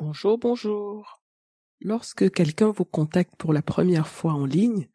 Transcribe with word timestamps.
Bonjour, 0.00 0.38
bonjour. 0.38 1.24
Lorsque 1.80 2.30
quelqu'un 2.30 2.70
vous 2.70 2.84
contacte 2.84 3.34
pour 3.36 3.52
la 3.52 3.62
première 3.62 4.06
fois 4.06 4.32
en 4.32 4.46
ligne 4.46 4.88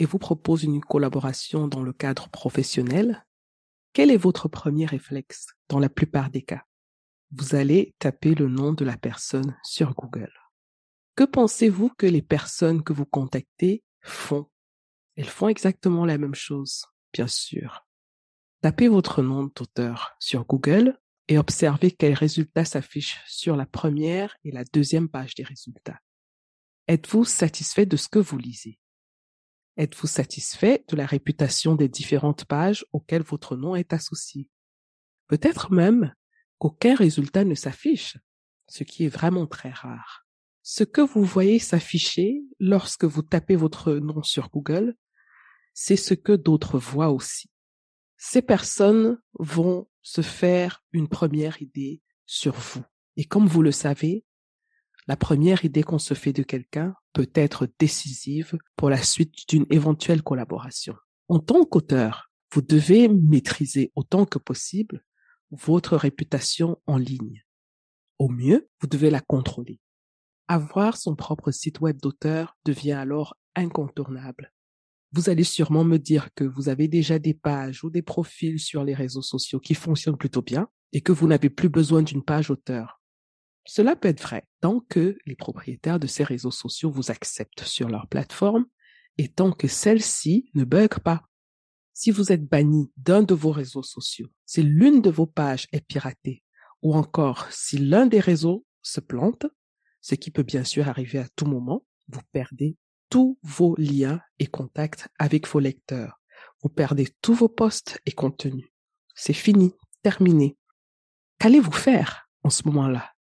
et 0.00 0.04
vous 0.04 0.18
propose 0.18 0.64
une 0.64 0.80
collaboration 0.80 1.68
dans 1.68 1.84
le 1.84 1.92
cadre 1.92 2.28
professionnel, 2.30 3.24
quel 3.92 4.10
est 4.10 4.16
votre 4.16 4.48
premier 4.48 4.86
réflexe 4.86 5.46
dans 5.68 5.78
la 5.78 5.88
plupart 5.88 6.30
des 6.30 6.42
cas? 6.42 6.64
Vous 7.30 7.54
allez 7.54 7.94
taper 8.00 8.34
le 8.34 8.48
nom 8.48 8.72
de 8.72 8.84
la 8.84 8.96
personne 8.96 9.56
sur 9.62 9.94
Google. 9.94 10.32
Que 11.14 11.22
pensez-vous 11.22 11.90
que 11.90 12.06
les 12.06 12.22
personnes 12.22 12.82
que 12.82 12.92
vous 12.92 13.06
contactez 13.06 13.84
font? 14.00 14.50
Elles 15.14 15.28
font 15.28 15.46
exactement 15.46 16.04
la 16.04 16.18
même 16.18 16.34
chose, 16.34 16.86
bien 17.12 17.28
sûr. 17.28 17.86
Tapez 18.62 18.88
votre 18.88 19.22
nom 19.22 19.48
d'auteur 19.54 20.16
sur 20.18 20.44
Google 20.44 20.98
et 21.30 21.38
observez 21.38 21.92
quels 21.92 22.14
résultats 22.14 22.64
s'affichent 22.64 23.20
sur 23.28 23.54
la 23.54 23.64
première 23.64 24.36
et 24.42 24.50
la 24.50 24.64
deuxième 24.64 25.08
page 25.08 25.36
des 25.36 25.44
résultats. 25.44 26.00
Êtes-vous 26.88 27.24
satisfait 27.24 27.86
de 27.86 27.96
ce 27.96 28.08
que 28.08 28.18
vous 28.18 28.36
lisez? 28.36 28.80
Êtes-vous 29.76 30.08
satisfait 30.08 30.84
de 30.88 30.96
la 30.96 31.06
réputation 31.06 31.76
des 31.76 31.88
différentes 31.88 32.46
pages 32.46 32.84
auxquelles 32.92 33.22
votre 33.22 33.56
nom 33.56 33.76
est 33.76 33.92
associé? 33.92 34.50
Peut-être 35.28 35.72
même 35.72 36.12
qu'aucun 36.58 36.96
résultat 36.96 37.44
ne 37.44 37.54
s'affiche, 37.54 38.18
ce 38.66 38.82
qui 38.82 39.04
est 39.04 39.08
vraiment 39.08 39.46
très 39.46 39.70
rare. 39.70 40.26
Ce 40.62 40.82
que 40.82 41.00
vous 41.00 41.22
voyez 41.24 41.60
s'afficher 41.60 42.42
lorsque 42.58 43.04
vous 43.04 43.22
tapez 43.22 43.54
votre 43.54 43.92
nom 43.94 44.24
sur 44.24 44.50
Google, 44.50 44.96
c'est 45.74 45.96
ce 45.96 46.14
que 46.14 46.32
d'autres 46.32 46.80
voient 46.80 47.12
aussi. 47.12 47.48
Ces 48.16 48.42
personnes 48.42 49.20
vont 49.38 49.88
se 50.02 50.22
faire 50.22 50.82
une 50.92 51.08
première 51.08 51.60
idée 51.62 52.00
sur 52.26 52.54
vous. 52.54 52.82
Et 53.16 53.24
comme 53.24 53.46
vous 53.46 53.62
le 53.62 53.72
savez, 53.72 54.24
la 55.06 55.16
première 55.16 55.64
idée 55.64 55.82
qu'on 55.82 55.98
se 55.98 56.14
fait 56.14 56.32
de 56.32 56.42
quelqu'un 56.42 56.94
peut 57.12 57.30
être 57.34 57.68
décisive 57.78 58.56
pour 58.76 58.90
la 58.90 59.02
suite 59.02 59.48
d'une 59.48 59.66
éventuelle 59.70 60.22
collaboration. 60.22 60.94
En 61.28 61.38
tant 61.38 61.64
qu'auteur, 61.64 62.30
vous 62.52 62.62
devez 62.62 63.08
maîtriser 63.08 63.92
autant 63.94 64.26
que 64.26 64.38
possible 64.38 65.04
votre 65.50 65.96
réputation 65.96 66.80
en 66.86 66.96
ligne. 66.96 67.44
Au 68.18 68.28
mieux, 68.28 68.68
vous 68.80 68.86
devez 68.86 69.10
la 69.10 69.20
contrôler. 69.20 69.80
Avoir 70.48 70.96
son 70.96 71.16
propre 71.16 71.50
site 71.50 71.80
web 71.80 72.00
d'auteur 72.00 72.56
devient 72.64 72.92
alors 72.92 73.36
incontournable. 73.54 74.52
Vous 75.12 75.28
allez 75.28 75.44
sûrement 75.44 75.84
me 75.84 75.98
dire 75.98 76.28
que 76.34 76.44
vous 76.44 76.68
avez 76.68 76.86
déjà 76.86 77.18
des 77.18 77.34
pages 77.34 77.82
ou 77.82 77.90
des 77.90 78.02
profils 78.02 78.60
sur 78.60 78.84
les 78.84 78.94
réseaux 78.94 79.22
sociaux 79.22 79.58
qui 79.58 79.74
fonctionnent 79.74 80.16
plutôt 80.16 80.42
bien 80.42 80.68
et 80.92 81.00
que 81.00 81.10
vous 81.10 81.26
n'avez 81.26 81.50
plus 81.50 81.68
besoin 81.68 82.02
d'une 82.02 82.22
page 82.22 82.50
auteur. 82.50 83.00
Cela 83.64 83.96
peut 83.96 84.08
être 84.08 84.22
vrai 84.22 84.46
tant 84.60 84.80
que 84.80 85.18
les 85.26 85.34
propriétaires 85.34 85.98
de 85.98 86.06
ces 86.06 86.24
réseaux 86.24 86.50
sociaux 86.50 86.90
vous 86.90 87.10
acceptent 87.10 87.64
sur 87.64 87.88
leur 87.88 88.06
plateforme 88.06 88.66
et 89.18 89.28
tant 89.28 89.52
que 89.52 89.68
celle-ci 89.68 90.50
ne 90.54 90.64
bug 90.64 91.00
pas. 91.00 91.22
Si 91.92 92.10
vous 92.10 92.30
êtes 92.32 92.48
banni 92.48 92.90
d'un 92.96 93.22
de 93.22 93.34
vos 93.34 93.50
réseaux 93.50 93.82
sociaux, 93.82 94.28
si 94.46 94.62
l'une 94.62 95.02
de 95.02 95.10
vos 95.10 95.26
pages 95.26 95.66
est 95.72 95.84
piratée 95.84 96.44
ou 96.82 96.94
encore 96.94 97.46
si 97.50 97.78
l'un 97.78 98.06
des 98.06 98.20
réseaux 98.20 98.64
se 98.82 99.00
plante, 99.00 99.46
ce 100.00 100.14
qui 100.14 100.30
peut 100.30 100.44
bien 100.44 100.64
sûr 100.64 100.88
arriver 100.88 101.18
à 101.18 101.28
tout 101.36 101.46
moment, 101.46 101.84
vous 102.08 102.22
perdez 102.32 102.76
tous 103.10 103.38
vos 103.42 103.74
liens 103.76 104.20
et 104.38 104.46
contacts 104.46 105.08
avec 105.18 105.46
vos 105.48 105.58
lecteurs. 105.58 106.20
Vous 106.62 106.68
perdez 106.70 107.08
tous 107.20 107.34
vos 107.34 107.48
posts 107.48 108.00
et 108.06 108.12
contenus. 108.12 108.68
C'est 109.14 109.34
fini, 109.34 109.74
terminé. 110.02 110.56
Qu'allez-vous 111.38 111.72
faire 111.72 112.30
en 112.42 112.50
ce 112.50 112.66
moment-là? 112.68 113.12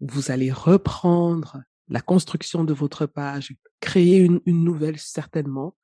Vous 0.00 0.30
allez 0.30 0.52
reprendre 0.52 1.62
la 1.88 2.00
construction 2.00 2.62
de 2.62 2.72
votre 2.72 3.06
page, 3.06 3.54
créer 3.80 4.18
une, 4.18 4.40
une 4.46 4.62
nouvelle 4.62 4.98
certainement, 4.98 5.76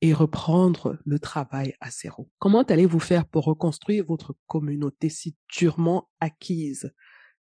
et 0.00 0.12
reprendre 0.12 0.98
le 1.06 1.18
travail 1.18 1.74
à 1.80 1.90
zéro. 1.90 2.30
Comment 2.38 2.62
allez-vous 2.62 3.00
faire 3.00 3.26
pour 3.26 3.44
reconstruire 3.44 4.04
votre 4.04 4.34
communauté 4.46 5.08
si 5.08 5.34
durement 5.48 6.10
acquise 6.20 6.92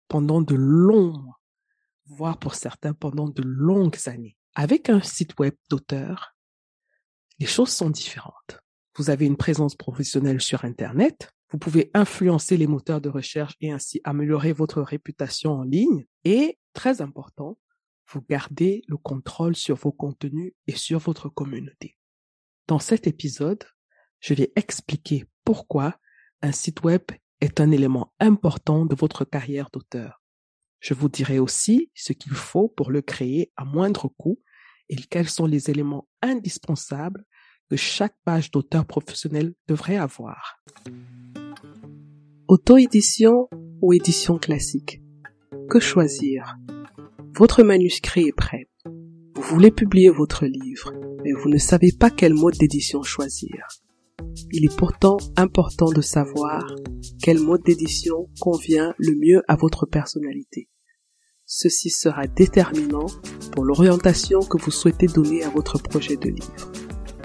pendant 0.06 0.41
de 0.43 0.54
longs 0.54 1.19
mois, 1.19 1.41
voire 2.06 2.38
pour 2.38 2.54
certains 2.54 2.94
pendant 2.94 3.28
de 3.28 3.43
longues 3.43 3.99
années? 4.06 4.37
Avec 4.54 4.88
un 4.88 5.00
site 5.00 5.38
web 5.38 5.54
d'auteur, 5.70 6.34
les 7.38 7.46
choses 7.46 7.70
sont 7.70 7.90
différentes. 7.90 8.60
Vous 8.96 9.10
avez 9.10 9.26
une 9.26 9.36
présence 9.36 9.74
professionnelle 9.74 10.40
sur 10.40 10.64
Internet, 10.64 11.32
vous 11.50 11.58
pouvez 11.58 11.90
influencer 11.92 12.56
les 12.56 12.66
moteurs 12.66 13.02
de 13.02 13.10
recherche 13.10 13.56
et 13.60 13.70
ainsi 13.70 14.00
améliorer 14.04 14.52
votre 14.52 14.80
réputation 14.80 15.52
en 15.52 15.62
ligne. 15.62 16.06
Et, 16.24 16.58
très 16.72 17.02
important, 17.02 17.58
vous 18.10 18.22
gardez 18.22 18.82
le 18.88 18.96
contrôle 18.96 19.54
sur 19.54 19.76
vos 19.76 19.92
contenus 19.92 20.54
et 20.66 20.76
sur 20.76 20.98
votre 20.98 21.28
communauté. 21.28 21.98
Dans 22.69 22.78
cet 22.78 23.06
épisode, 23.06 23.64
je 24.20 24.32
vais 24.32 24.50
expliquer 24.56 25.26
pourquoi 25.44 25.98
un 26.40 26.52
site 26.52 26.82
web 26.84 27.02
est 27.42 27.60
un 27.60 27.70
élément 27.70 28.14
important 28.19 28.86
de 28.86 28.94
votre 28.94 29.24
carrière 29.26 29.69
d'auteur. 29.70 30.21
Je 30.82 30.94
vous 30.94 31.09
dirai 31.09 31.38
aussi 31.38 31.93
ce 31.94 32.12
qu'il 32.12 32.32
faut 32.32 32.66
pour 32.66 32.91
le 32.91 33.03
créer 33.03 33.53
à 33.56 33.65
moindre 33.65 34.09
coût 34.19 34.41
et 34.88 34.97
quels 34.97 35.28
sont 35.28 35.47
les 35.47 35.70
éléments 35.70 36.09
indispensables 36.22 37.25
que 37.70 37.76
chaque 37.76 38.16
page 38.25 38.50
d'auteur 38.50 38.84
professionnel 38.84 39.54
devrait 39.69 39.97
avoir. 39.97 40.60
Auto-édition 42.48 43.48
ou 43.81 43.93
édition 43.93 44.38
classique? 44.38 45.00
Que 45.70 45.78
choisir? 45.78 46.56
Votre 47.37 47.62
manuscrit 47.62 48.26
est 48.26 48.37
prêt. 48.37 48.69
Vous 49.37 49.43
voulez 49.43 49.70
publier 49.70 50.10
votre 50.10 50.47
livre, 50.47 50.93
mais 51.22 51.32
vous 51.32 51.49
ne 51.49 51.59
savez 51.59 51.93
pas 51.93 52.10
quel 52.10 52.34
mode 52.34 52.56
d'édition 52.59 53.03
choisir. 53.03 53.69
Il 54.50 54.64
est 54.64 54.76
pourtant 54.76 55.16
important 55.37 55.93
de 55.93 56.00
savoir 56.00 56.75
quel 57.22 57.38
mode 57.38 57.62
d'édition 57.62 58.28
convient 58.41 58.94
le 58.99 59.14
mieux 59.14 59.43
à 59.47 59.54
votre 59.54 59.87
personnalité. 59.87 60.69
Ceci 61.54 61.90
sera 61.90 62.26
déterminant 62.26 63.04
pour 63.52 63.66
l'orientation 63.66 64.40
que 64.40 64.56
vous 64.56 64.70
souhaitez 64.70 65.06
donner 65.06 65.44
à 65.44 65.50
votre 65.50 65.78
projet 65.78 66.16
de 66.16 66.30
livre. 66.30 66.72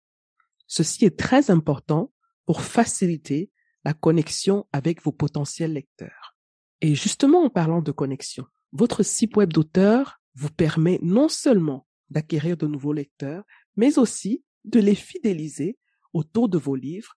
Ceci 0.67 1.05
est 1.05 1.19
très 1.19 1.51
important 1.51 2.13
pour 2.47 2.63
faciliter 2.63 3.51
la 3.85 3.93
connexion 3.93 4.67
avec 4.73 5.03
vos 5.03 5.13
potentiels 5.13 5.73
lecteurs. 5.73 6.37
Et 6.81 6.95
justement, 6.95 7.45
en 7.45 7.51
parlant 7.51 7.83
de 7.83 7.93
connexion, 7.93 8.47
votre 8.73 9.03
site 9.03 9.37
web 9.37 9.53
d'auteur 9.53 10.22
vous 10.35 10.51
permet 10.51 10.99
non 11.03 11.29
seulement 11.29 11.87
d'acquérir 12.11 12.57
de 12.57 12.67
nouveaux 12.67 12.93
lecteurs, 12.93 13.45
mais 13.77 13.99
aussi 13.99 14.45
de 14.65 14.81
les 14.81 14.95
fidéliser 14.95 15.79
autour 16.13 16.49
de 16.49 16.59
vos 16.59 16.77
livres, 16.77 17.15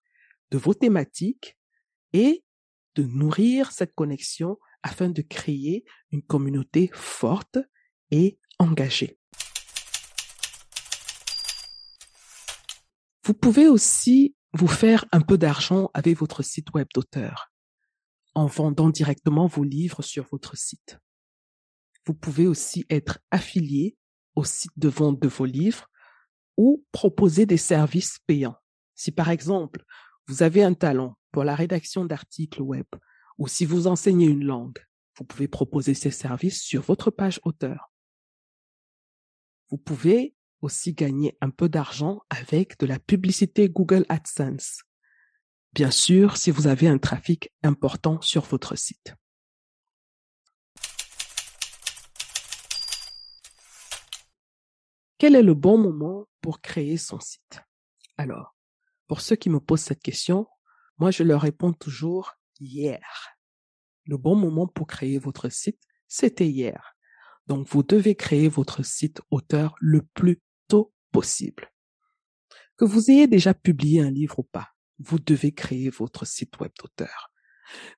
de 0.52 0.58
vos 0.58 0.74
thématiques 0.74 1.58
et 2.14 2.44
de 2.96 3.04
nourrir 3.04 3.72
cette 3.72 3.94
connexion 3.94 4.58
afin 4.84 5.10
de 5.10 5.22
créer 5.22 5.84
une 6.12 6.22
communauté 6.22 6.90
forte 6.94 7.58
et 8.12 8.40
engagée. 8.60 9.20
Vous 13.26 13.34
pouvez 13.34 13.68
aussi 13.68 14.36
vous 14.54 14.68
faire 14.68 15.06
un 15.12 15.22
peu 15.22 15.38
d'argent 15.38 15.90
avec 15.94 16.18
votre 16.18 16.44
site 16.44 16.74
web 16.74 16.88
d'auteur 16.94 17.52
en 18.36 18.46
vendant 18.46 18.90
directement 18.90 19.48
vos 19.48 19.64
livres 19.64 20.04
sur 20.04 20.26
votre 20.32 20.56
site. 20.56 21.00
Vous 22.06 22.14
pouvez 22.14 22.48
aussi 22.48 22.86
être 22.90 23.20
affilié 23.32 23.98
au 24.36 24.44
site 24.44 24.78
de 24.78 24.90
vente 24.90 25.20
de 25.20 25.28
vos 25.28 25.46
livres 25.46 25.90
ou 26.58 26.86
proposer 26.92 27.46
des 27.46 27.58
services 27.58 28.20
payants. 28.28 28.58
Si 28.94 29.12
par 29.12 29.30
exemple, 29.30 29.84
vous 30.28 30.44
avez 30.44 30.64
un 30.64 30.74
talent 30.74 31.18
pour 31.32 31.44
la 31.44 31.56
rédaction 31.56 32.06
d'articles 32.06 32.62
web 32.62 32.86
ou 33.38 33.48
si 33.48 33.66
vous 33.66 33.88
enseignez 33.88 34.28
une 34.28 34.46
langue, 34.46 34.80
vous 35.18 35.26
pouvez 35.26 35.48
proposer 35.48 35.94
ces 35.94 36.12
services 36.12 36.62
sur 36.62 36.82
votre 36.82 37.12
page 37.12 37.40
auteur. 37.44 37.92
Vous 39.70 39.78
pouvez 39.78 40.36
aussi 40.62 40.94
gagner 40.94 41.38
un 41.42 41.50
peu 41.50 41.70
d'argent 41.70 42.22
avec 42.30 42.80
de 42.80 42.86
la 42.86 43.00
publicité 43.00 43.70
Google 43.70 44.06
AdSense. 44.10 44.84
Bien 45.74 45.92
sûr, 45.92 46.38
si 46.38 46.52
vous 46.52 46.68
avez 46.68 46.88
un 46.88 46.98
trafic 46.98 47.52
important 47.64 48.22
sur 48.22 48.44
votre 48.44 48.78
site. 48.78 49.16
Quel 55.18 55.36
est 55.36 55.44
le 55.44 55.54
bon 55.54 55.78
moment 55.78 56.28
pour 56.42 56.60
créer 56.60 56.98
son 56.98 57.22
site? 57.22 57.62
Alors, 58.18 58.54
pour 59.08 59.22
ceux 59.22 59.38
qui 59.38 59.50
me 59.50 59.62
posent 59.62 59.82
cette 59.82 60.02
question, 60.02 60.46
moi 60.98 61.10
je 61.10 61.24
leur 61.24 61.42
réponds 61.42 61.72
toujours 61.72 62.34
hier. 62.60 63.38
Le 64.04 64.18
bon 64.18 64.36
moment 64.36 64.68
pour 64.68 64.88
créer 64.88 65.18
votre 65.18 65.48
site, 65.48 65.80
c'était 66.10 66.48
hier. 66.48 66.98
Donc 67.48 67.66
vous 67.70 67.82
devez 67.82 68.16
créer 68.16 68.50
votre 68.50 68.84
site 68.84 69.22
auteur 69.32 69.76
le 69.80 70.02
plus 70.02 70.42
tôt 70.68 70.94
possible. 71.14 71.72
Que 72.76 72.84
vous 72.84 73.10
ayez 73.10 73.28
déjà 73.28 73.54
publié 73.54 74.02
un 74.02 74.12
livre 74.12 74.40
ou 74.40 74.44
pas, 74.44 74.72
vous 75.00 75.20
devez 75.20 75.54
créer 75.54 75.90
votre 75.90 76.26
site 76.26 76.60
web 76.60 76.72
d'auteur. 76.78 77.32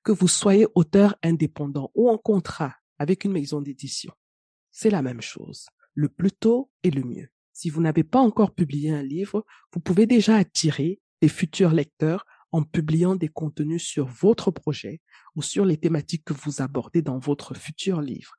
Que 0.04 0.12
vous 0.12 0.28
soyez 0.28 0.68
auteur 0.76 1.16
indépendant 1.24 1.90
ou 1.96 2.08
en 2.08 2.16
contrat 2.16 2.76
avec 2.96 3.24
une 3.24 3.32
maison 3.32 3.60
d'édition, 3.60 4.12
c'est 4.70 4.90
la 4.90 5.02
même 5.02 5.20
chose. 5.20 5.68
Le 5.98 6.08
plus 6.08 6.30
tôt 6.30 6.70
est 6.84 6.94
le 6.94 7.02
mieux. 7.02 7.26
Si 7.52 7.70
vous 7.70 7.80
n'avez 7.80 8.04
pas 8.04 8.20
encore 8.20 8.54
publié 8.54 8.92
un 8.92 9.02
livre, 9.02 9.44
vous 9.72 9.80
pouvez 9.80 10.06
déjà 10.06 10.36
attirer 10.36 11.00
des 11.20 11.26
futurs 11.26 11.72
lecteurs 11.72 12.24
en 12.52 12.62
publiant 12.62 13.16
des 13.16 13.26
contenus 13.26 13.82
sur 13.82 14.06
votre 14.06 14.52
projet 14.52 15.00
ou 15.34 15.42
sur 15.42 15.64
les 15.64 15.76
thématiques 15.76 16.24
que 16.24 16.34
vous 16.34 16.62
abordez 16.62 17.02
dans 17.02 17.18
votre 17.18 17.52
futur 17.54 18.00
livre. 18.00 18.36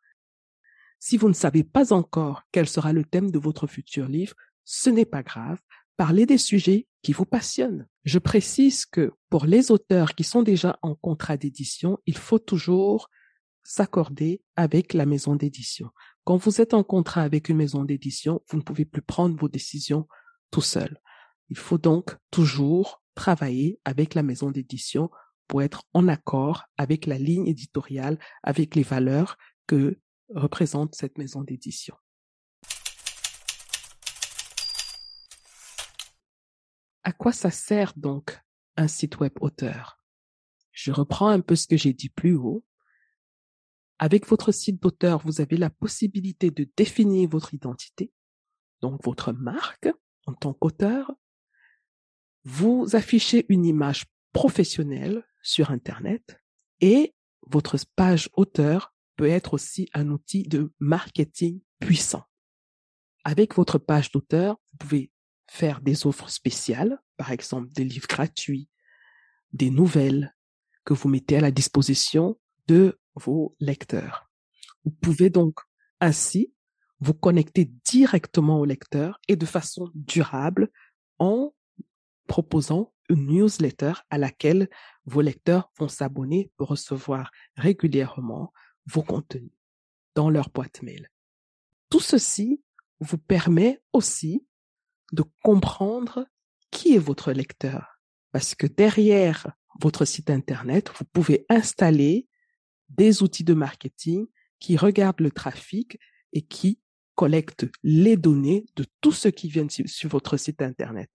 Si 1.00 1.18
vous 1.18 1.28
ne 1.28 1.34
savez 1.34 1.66
pas 1.66 1.92
encore 1.92 2.44
quel 2.54 2.66
sera 2.66 2.94
le 2.94 3.04
thème 3.04 3.30
de 3.30 3.40
votre 3.40 3.68
futur 3.68 4.08
livre, 4.08 4.36
ce 4.64 4.90
n'est 4.90 5.04
pas 5.04 5.22
grave, 5.22 5.60
parlez 5.98 6.26
des 6.26 6.38
sujets 6.38 6.88
qui 7.02 7.12
vous 7.12 7.26
passionnent. 7.26 7.90
Je 8.06 8.20
précise 8.20 8.86
que 8.86 9.12
pour 9.30 9.46
les 9.46 9.70
auteurs 9.70 10.16
qui 10.16 10.24
sont 10.24 10.44
déjà 10.44 10.80
en 10.82 10.96
contrat 10.96 11.36
d'édition, 11.36 12.00
il 12.06 12.18
faut 12.18 12.40
toujours 12.40 13.10
s'accorder 13.64 14.42
avec 14.56 14.94
la 14.94 15.06
maison 15.06 15.36
d'édition. 15.36 15.92
Quand 16.30 16.38
vous 16.38 16.62
êtes 16.62 16.76
en 16.76 16.84
contrat 16.84 17.24
avec 17.24 17.50
une 17.50 17.58
maison 17.58 17.84
d'édition, 17.84 18.44
vous 18.50 18.58
ne 18.58 18.62
pouvez 18.62 18.86
plus 18.86 19.02
prendre 19.02 19.36
vos 19.36 19.50
décisions 19.50 20.08
tout 20.52 20.62
seul. 20.62 21.02
Il 21.50 21.58
faut 21.58 21.80
donc 21.80 22.16
toujours 22.30 23.02
travailler 23.16 23.80
avec 23.84 24.14
la 24.14 24.22
maison 24.22 24.52
d'édition 24.52 25.10
pour 25.48 25.64
être 25.64 25.86
en 25.96 26.08
accord 26.08 26.66
avec 26.78 27.08
la 27.08 27.18
ligne 27.18 27.48
éditoriale, 27.48 28.20
avec 28.44 28.76
les 28.76 28.84
valeurs 28.84 29.40
que 29.66 30.00
représente 30.30 30.94
cette 30.94 31.18
maison 31.18 31.42
d'édition. 31.42 31.96
À 37.02 37.12
quoi 37.12 37.32
ça 37.32 37.50
sert 37.50 37.94
donc 37.96 38.40
un 38.78 38.88
site 38.88 39.20
web 39.20 39.34
auteur? 39.42 40.00
Je 40.74 40.92
reprends 40.92 41.30
un 41.30 41.40
peu 41.40 41.56
ce 41.56 41.66
que 41.66 41.76
j'ai 41.76 41.94
dit 41.94 42.10
plus 42.10 42.36
haut. 42.36 42.64
Avec 44.00 44.26
votre 44.28 44.54
site 44.54 44.82
d'auteur, 44.82 45.20
vous 45.26 45.42
avez 45.42 45.58
la 45.58 45.70
possibilité 45.70 46.52
de 46.52 46.68
définir 46.78 47.30
votre 47.30 47.54
identité, 47.54 48.14
donc 48.82 49.04
votre 49.04 49.34
marque 49.34 49.90
en 50.26 50.34
tant 50.34 50.54
qu'auteur. 50.54 51.12
Vous 52.46 52.88
affichez 52.94 53.46
une 53.50 53.66
image 53.66 54.06
professionnelle 54.32 55.26
sur 55.44 55.72
Internet 55.72 56.40
et 56.80 57.14
votre 57.46 57.78
page 57.98 58.30
auteur 58.34 58.94
peut 59.18 59.28
être 59.28 59.54
aussi 59.54 59.90
un 59.94 60.10
outil 60.10 60.44
de 60.44 60.72
marketing 60.80 61.60
puissant. 61.80 62.24
Avec 63.26 63.56
votre 63.56 63.78
page 63.78 64.12
d'auteur, 64.12 64.62
vous 64.72 64.78
pouvez 64.78 65.12
faire 65.48 65.82
des 65.82 66.08
offres 66.08 66.30
spéciales, 66.30 67.02
par 67.18 67.32
exemple 67.32 67.68
des 67.74 67.84
livres 67.84 68.08
gratuits, 68.08 68.70
des 69.52 69.72
nouvelles 69.72 70.34
que 70.86 70.94
vous 70.94 71.10
mettez 71.10 71.38
à 71.38 71.42
la 71.42 71.52
disposition 71.52 72.40
de 72.68 72.98
vos 73.20 73.56
lecteurs. 73.60 74.30
Vous 74.84 74.92
pouvez 74.92 75.30
donc 75.30 75.60
ainsi 76.00 76.54
vous 77.00 77.14
connecter 77.14 77.72
directement 77.86 78.60
au 78.60 78.66
lecteur 78.66 79.20
et 79.28 79.36
de 79.36 79.46
façon 79.46 79.92
durable 79.94 80.70
en 81.18 81.54
proposant 82.28 82.94
une 83.10 83.28
newsletter 83.28 83.94
à 84.10 84.18
laquelle 84.18 84.70
vos 85.06 85.22
lecteurs 85.22 85.72
vont 85.78 85.88
s'abonner 85.88 86.52
pour 86.58 86.70
recevoir 86.70 87.32
régulièrement 87.56 88.54
vos 88.86 89.04
contenus 89.04 89.52
dans 90.16 90.30
leur 90.30 90.50
boîte 90.50 90.82
mail. 90.82 91.10
Tout 91.90 92.00
ceci 92.00 92.62
vous 93.00 93.18
permet 93.18 93.82
aussi 93.94 94.46
de 95.12 95.24
comprendre 95.44 96.28
qui 96.72 96.96
est 96.96 97.00
votre 97.00 97.32
lecteur. 97.32 98.00
Parce 98.32 98.54
que 98.54 98.68
derrière 98.68 99.52
votre 99.82 100.06
site 100.06 100.30
Internet, 100.30 100.92
vous 100.98 101.06
pouvez 101.06 101.46
installer 101.50 102.29
des 102.90 103.24
outils 103.24 103.44
de 103.44 103.54
marketing 103.54 104.28
qui 104.60 104.78
regardent 104.78 105.22
le 105.22 105.32
trafic 105.32 106.00
et 106.34 106.42
qui 106.42 106.80
collectent 107.16 107.68
les 107.84 108.18
données 108.18 108.66
de 108.76 108.86
tout 109.02 109.12
ce 109.12 109.28
qui 109.28 109.50
vient 109.50 109.68
sur 109.70 110.10
votre 110.10 110.38
site 110.38 110.62
Internet. 110.62 111.12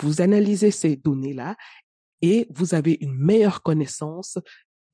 Vous 0.00 0.20
analysez 0.20 0.70
ces 0.70 0.96
données-là 0.96 1.56
et 2.22 2.46
vous 2.50 2.74
avez 2.74 2.98
une 3.00 3.16
meilleure 3.16 3.62
connaissance 3.62 4.38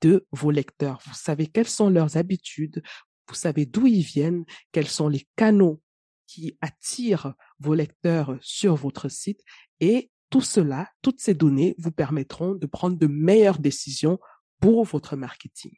de 0.00 0.26
vos 0.32 0.50
lecteurs. 0.50 1.00
Vous 1.06 1.14
savez 1.14 1.46
quelles 1.46 1.68
sont 1.68 1.88
leurs 1.88 2.16
habitudes, 2.16 2.82
vous 3.28 3.34
savez 3.34 3.64
d'où 3.64 3.86
ils 3.86 4.02
viennent, 4.02 4.44
quels 4.72 4.88
sont 4.88 5.08
les 5.08 5.26
canaux 5.36 5.80
qui 6.26 6.58
attirent 6.60 7.34
vos 7.58 7.74
lecteurs 7.74 8.36
sur 8.40 8.74
votre 8.74 9.08
site 9.08 9.40
et 9.80 10.10
tout 10.30 10.40
cela, 10.40 10.90
toutes 11.00 11.20
ces 11.20 11.34
données 11.34 11.76
vous 11.78 11.92
permettront 11.92 12.54
de 12.54 12.66
prendre 12.66 12.98
de 12.98 13.06
meilleures 13.06 13.60
décisions 13.60 14.18
pour 14.58 14.84
votre 14.84 15.14
marketing. 15.14 15.70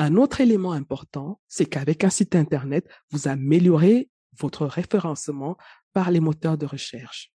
Un 0.00 0.16
autre 0.16 0.40
élément 0.40 0.72
important, 0.72 1.42
c'est 1.46 1.66
qu'avec 1.66 2.04
un 2.04 2.08
site 2.08 2.34
Internet, 2.34 2.88
vous 3.10 3.28
améliorez 3.28 4.08
votre 4.38 4.64
référencement 4.64 5.58
par 5.92 6.10
les 6.10 6.20
moteurs 6.20 6.56
de 6.56 6.64
recherche. 6.64 7.34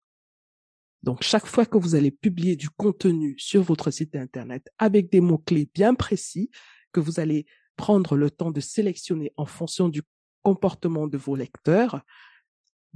Donc, 1.04 1.22
chaque 1.22 1.46
fois 1.46 1.68
que 1.68 1.78
vous 1.78 1.94
allez 1.94 2.10
publier 2.10 2.56
du 2.56 2.72
contenu 2.72 3.36
sur 3.38 3.62
votre 3.62 3.92
site 3.92 4.16
Internet 4.16 4.68
avec 4.80 5.12
des 5.12 5.22
mots-clés 5.22 5.70
bien 5.76 5.94
précis 5.94 6.50
que 6.92 7.00
vous 7.00 7.20
allez 7.20 7.46
prendre 7.76 8.16
le 8.18 8.32
temps 8.32 8.50
de 8.50 8.62
sélectionner 8.62 9.32
en 9.38 9.46
fonction 9.46 9.88
du 9.88 10.02
comportement 10.42 11.06
de 11.06 11.20
vos 11.20 11.36
lecteurs, 11.36 12.02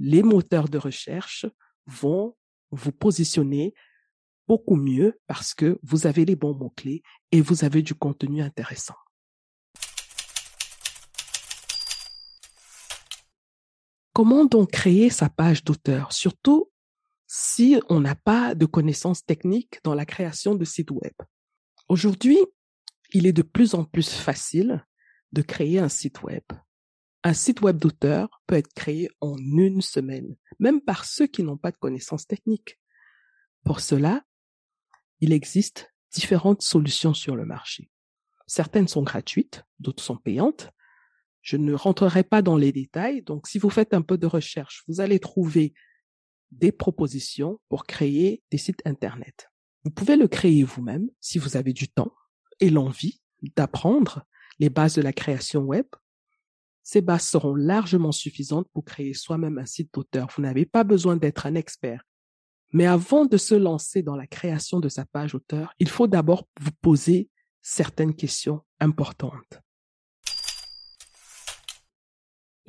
les 0.00 0.24
moteurs 0.24 0.68
de 0.68 0.78
recherche 0.78 1.46
vont 1.86 2.36
vous 2.72 2.90
positionner 2.90 3.74
beaucoup 4.48 4.74
mieux 4.74 5.20
parce 5.28 5.54
que 5.54 5.78
vous 5.84 6.08
avez 6.08 6.24
les 6.24 6.34
bons 6.34 6.56
mots-clés 6.56 7.04
et 7.30 7.40
vous 7.40 7.64
avez 7.64 7.82
du 7.82 7.94
contenu 7.94 8.42
intéressant. 8.42 8.96
Comment 14.12 14.44
donc 14.44 14.72
créer 14.72 15.10
sa 15.10 15.28
page 15.28 15.64
d'auteur, 15.64 16.12
surtout 16.12 16.70
si 17.26 17.80
on 17.88 18.00
n'a 18.00 18.16
pas 18.16 18.54
de 18.54 18.66
connaissances 18.66 19.24
techniques 19.24 19.78
dans 19.84 19.94
la 19.94 20.04
création 20.04 20.54
de 20.54 20.64
sites 20.64 20.90
web? 20.90 21.14
Aujourd'hui, 21.88 22.38
il 23.12 23.26
est 23.26 23.32
de 23.32 23.42
plus 23.42 23.74
en 23.74 23.84
plus 23.84 24.10
facile 24.10 24.84
de 25.32 25.42
créer 25.42 25.78
un 25.78 25.88
site 25.88 26.22
web. 26.22 26.42
Un 27.22 27.34
site 27.34 27.60
web 27.60 27.76
d'auteur 27.76 28.42
peut 28.46 28.56
être 28.56 28.72
créé 28.74 29.08
en 29.20 29.36
une 29.36 29.82
semaine, 29.82 30.36
même 30.58 30.80
par 30.80 31.04
ceux 31.04 31.26
qui 31.26 31.42
n'ont 31.42 31.58
pas 31.58 31.70
de 31.70 31.76
connaissances 31.76 32.26
techniques. 32.26 32.78
Pour 33.64 33.80
cela, 33.80 34.24
il 35.20 35.32
existe 35.32 35.92
différentes 36.12 36.62
solutions 36.62 37.14
sur 37.14 37.36
le 37.36 37.44
marché. 37.44 37.90
Certaines 38.46 38.88
sont 38.88 39.02
gratuites, 39.02 39.64
d'autres 39.78 40.02
sont 40.02 40.16
payantes. 40.16 40.70
Je 41.42 41.56
ne 41.56 41.72
rentrerai 41.72 42.22
pas 42.22 42.42
dans 42.42 42.56
les 42.56 42.72
détails, 42.72 43.22
donc 43.22 43.46
si 43.46 43.58
vous 43.58 43.70
faites 43.70 43.94
un 43.94 44.02
peu 44.02 44.18
de 44.18 44.26
recherche, 44.26 44.84
vous 44.88 45.00
allez 45.00 45.18
trouver 45.18 45.72
des 46.50 46.72
propositions 46.72 47.60
pour 47.68 47.84
créer 47.84 48.42
des 48.50 48.58
sites 48.58 48.82
Internet. 48.84 49.50
Vous 49.84 49.90
pouvez 49.90 50.16
le 50.16 50.28
créer 50.28 50.62
vous-même 50.62 51.08
si 51.20 51.38
vous 51.38 51.56
avez 51.56 51.72
du 51.72 51.88
temps 51.88 52.12
et 52.60 52.70
l'envie 52.70 53.20
d'apprendre 53.56 54.26
les 54.58 54.68
bases 54.68 54.94
de 54.94 55.02
la 55.02 55.12
création 55.12 55.62
web. 55.62 55.86
Ces 56.82 57.00
bases 57.00 57.26
seront 57.26 57.54
largement 57.54 58.12
suffisantes 58.12 58.68
pour 58.72 58.84
créer 58.84 59.14
soi-même 59.14 59.58
un 59.58 59.66
site 59.66 59.94
d'auteur. 59.94 60.28
Vous 60.36 60.42
n'avez 60.42 60.66
pas 60.66 60.84
besoin 60.84 61.16
d'être 61.16 61.46
un 61.46 61.54
expert. 61.54 62.02
Mais 62.72 62.86
avant 62.86 63.24
de 63.24 63.36
se 63.36 63.54
lancer 63.54 64.02
dans 64.02 64.16
la 64.16 64.26
création 64.26 64.80
de 64.80 64.88
sa 64.88 65.04
page 65.04 65.34
auteur, 65.34 65.72
il 65.78 65.88
faut 65.88 66.06
d'abord 66.06 66.46
vous 66.60 66.70
poser 66.82 67.30
certaines 67.62 68.14
questions 68.14 68.62
importantes. 68.80 69.60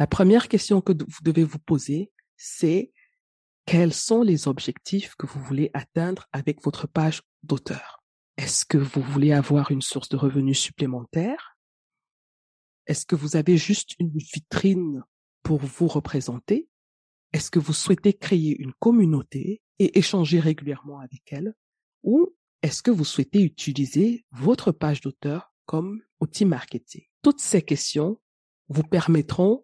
La 0.01 0.07
première 0.07 0.47
question 0.47 0.81
que 0.81 0.93
vous 0.93 1.21
devez 1.21 1.43
vous 1.43 1.59
poser, 1.59 2.11
c'est 2.35 2.91
quels 3.67 3.93
sont 3.93 4.23
les 4.23 4.47
objectifs 4.47 5.13
que 5.13 5.27
vous 5.27 5.39
voulez 5.39 5.69
atteindre 5.75 6.27
avec 6.31 6.63
votre 6.63 6.87
page 6.87 7.21
d'auteur? 7.43 8.03
Est-ce 8.35 8.65
que 8.65 8.79
vous 8.79 9.03
voulez 9.03 9.31
avoir 9.31 9.69
une 9.69 9.83
source 9.83 10.09
de 10.09 10.17
revenus 10.17 10.57
supplémentaire? 10.57 11.55
Est-ce 12.87 13.05
que 13.05 13.15
vous 13.15 13.35
avez 13.35 13.57
juste 13.57 13.91
une 13.99 14.09
vitrine 14.17 15.03
pour 15.43 15.59
vous 15.59 15.87
représenter? 15.87 16.67
Est-ce 17.31 17.51
que 17.51 17.59
vous 17.59 17.71
souhaitez 17.71 18.13
créer 18.13 18.59
une 18.59 18.73
communauté 18.79 19.61
et 19.77 19.99
échanger 19.99 20.39
régulièrement 20.39 20.97
avec 20.97 21.31
elle? 21.31 21.53
Ou 22.01 22.35
est-ce 22.63 22.81
que 22.81 22.89
vous 22.89 23.05
souhaitez 23.05 23.43
utiliser 23.43 24.25
votre 24.31 24.71
page 24.71 25.01
d'auteur 25.01 25.53
comme 25.67 26.01
outil 26.19 26.45
marketing? 26.45 27.03
Toutes 27.21 27.39
ces 27.39 27.61
questions 27.61 28.19
vous 28.67 28.81
permettront 28.81 29.63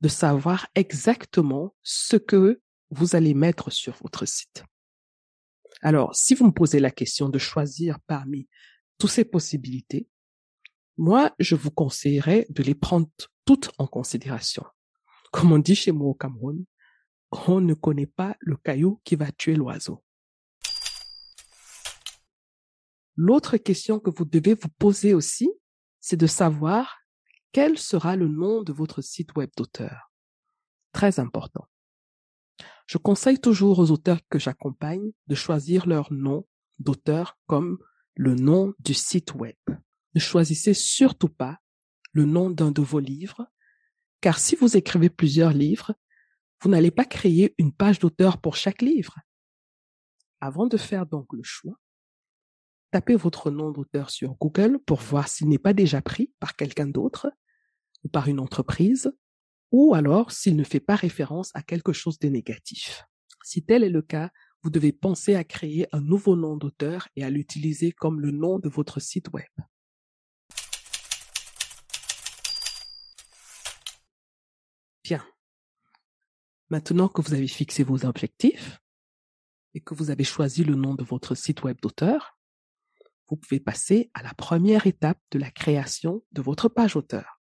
de 0.00 0.08
savoir 0.08 0.66
exactement 0.74 1.74
ce 1.82 2.16
que 2.16 2.60
vous 2.90 3.16
allez 3.16 3.34
mettre 3.34 3.70
sur 3.70 3.94
votre 4.02 4.26
site. 4.26 4.64
Alors, 5.82 6.14
si 6.14 6.34
vous 6.34 6.46
me 6.46 6.52
posez 6.52 6.80
la 6.80 6.90
question 6.90 7.28
de 7.28 7.38
choisir 7.38 7.98
parmi 8.06 8.48
toutes 8.98 9.10
ces 9.10 9.24
possibilités, 9.24 10.08
moi, 10.96 11.34
je 11.38 11.54
vous 11.54 11.70
conseillerais 11.70 12.46
de 12.50 12.62
les 12.62 12.74
prendre 12.74 13.08
toutes 13.44 13.70
en 13.78 13.86
considération. 13.86 14.64
Comme 15.32 15.52
on 15.52 15.58
dit 15.58 15.76
chez 15.76 15.92
moi 15.92 16.08
au 16.08 16.14
Cameroun, 16.14 16.64
on 17.30 17.60
ne 17.60 17.74
connaît 17.74 18.06
pas 18.06 18.36
le 18.40 18.56
caillou 18.56 19.00
qui 19.04 19.14
va 19.14 19.30
tuer 19.30 19.54
l'oiseau. 19.54 20.02
L'autre 23.16 23.56
question 23.56 24.00
que 24.00 24.10
vous 24.10 24.24
devez 24.24 24.54
vous 24.54 24.68
poser 24.78 25.14
aussi, 25.14 25.50
c'est 26.00 26.16
de 26.16 26.26
savoir 26.26 26.98
quel 27.52 27.78
sera 27.78 28.16
le 28.16 28.28
nom 28.28 28.62
de 28.62 28.72
votre 28.72 29.02
site 29.02 29.34
web 29.36 29.50
d'auteur? 29.56 30.10
Très 30.92 31.20
important. 31.20 31.68
Je 32.86 32.98
conseille 32.98 33.40
toujours 33.40 33.78
aux 33.78 33.90
auteurs 33.90 34.20
que 34.30 34.38
j'accompagne 34.38 35.12
de 35.26 35.34
choisir 35.34 35.86
leur 35.86 36.12
nom 36.12 36.46
d'auteur 36.78 37.38
comme 37.46 37.78
le 38.14 38.34
nom 38.34 38.74
du 38.80 38.94
site 38.94 39.34
web. 39.34 39.56
Ne 40.14 40.20
choisissez 40.20 40.74
surtout 40.74 41.28
pas 41.28 41.58
le 42.12 42.24
nom 42.24 42.50
d'un 42.50 42.70
de 42.70 42.82
vos 42.82 42.98
livres, 42.98 43.46
car 44.20 44.38
si 44.38 44.56
vous 44.56 44.76
écrivez 44.76 45.10
plusieurs 45.10 45.52
livres, 45.52 45.94
vous 46.62 46.70
n'allez 46.70 46.90
pas 46.90 47.04
créer 47.04 47.54
une 47.58 47.72
page 47.72 47.98
d'auteur 47.98 48.38
pour 48.38 48.56
chaque 48.56 48.82
livre. 48.82 49.16
Avant 50.40 50.66
de 50.66 50.76
faire 50.76 51.06
donc 51.06 51.32
le 51.32 51.42
choix, 51.42 51.78
tapez 52.90 53.16
votre 53.16 53.50
nom 53.50 53.70
d'auteur 53.70 54.10
sur 54.10 54.34
Google 54.34 54.78
pour 54.86 55.00
voir 55.00 55.28
s'il 55.28 55.48
n'est 55.48 55.58
pas 55.58 55.74
déjà 55.74 56.00
pris 56.00 56.32
par 56.40 56.56
quelqu'un 56.56 56.86
d'autre 56.86 57.30
ou 58.04 58.08
par 58.08 58.28
une 58.28 58.40
entreprise, 58.40 59.12
ou 59.72 59.94
alors 59.94 60.32
s'il 60.32 60.56
ne 60.56 60.64
fait 60.64 60.80
pas 60.80 60.96
référence 60.96 61.50
à 61.54 61.62
quelque 61.62 61.92
chose 61.92 62.18
de 62.18 62.28
négatif. 62.28 63.04
Si 63.44 63.64
tel 63.64 63.84
est 63.84 63.90
le 63.90 64.02
cas, 64.02 64.30
vous 64.62 64.70
devez 64.70 64.92
penser 64.92 65.34
à 65.34 65.44
créer 65.44 65.86
un 65.92 66.00
nouveau 66.00 66.36
nom 66.36 66.56
d'auteur 66.56 67.08
et 67.16 67.24
à 67.24 67.30
l'utiliser 67.30 67.92
comme 67.92 68.20
le 68.20 68.30
nom 68.30 68.58
de 68.58 68.68
votre 68.68 69.00
site 69.00 69.32
web. 69.32 69.46
Bien. 75.04 75.24
Maintenant 76.70 77.08
que 77.08 77.22
vous 77.22 77.34
avez 77.34 77.46
fixé 77.46 77.82
vos 77.82 78.04
objectifs 78.04 78.80
et 79.74 79.80
que 79.80 79.94
vous 79.94 80.10
avez 80.10 80.24
choisi 80.24 80.64
le 80.64 80.74
nom 80.74 80.94
de 80.94 81.04
votre 81.04 81.34
site 81.34 81.62
web 81.62 81.78
d'auteur, 81.80 82.37
vous 83.28 83.36
pouvez 83.36 83.60
passer 83.60 84.10
à 84.14 84.22
la 84.22 84.32
première 84.34 84.86
étape 84.86 85.20
de 85.30 85.38
la 85.38 85.50
création 85.50 86.24
de 86.32 86.42
votre 86.42 86.68
page 86.68 86.96
auteur. 86.96 87.40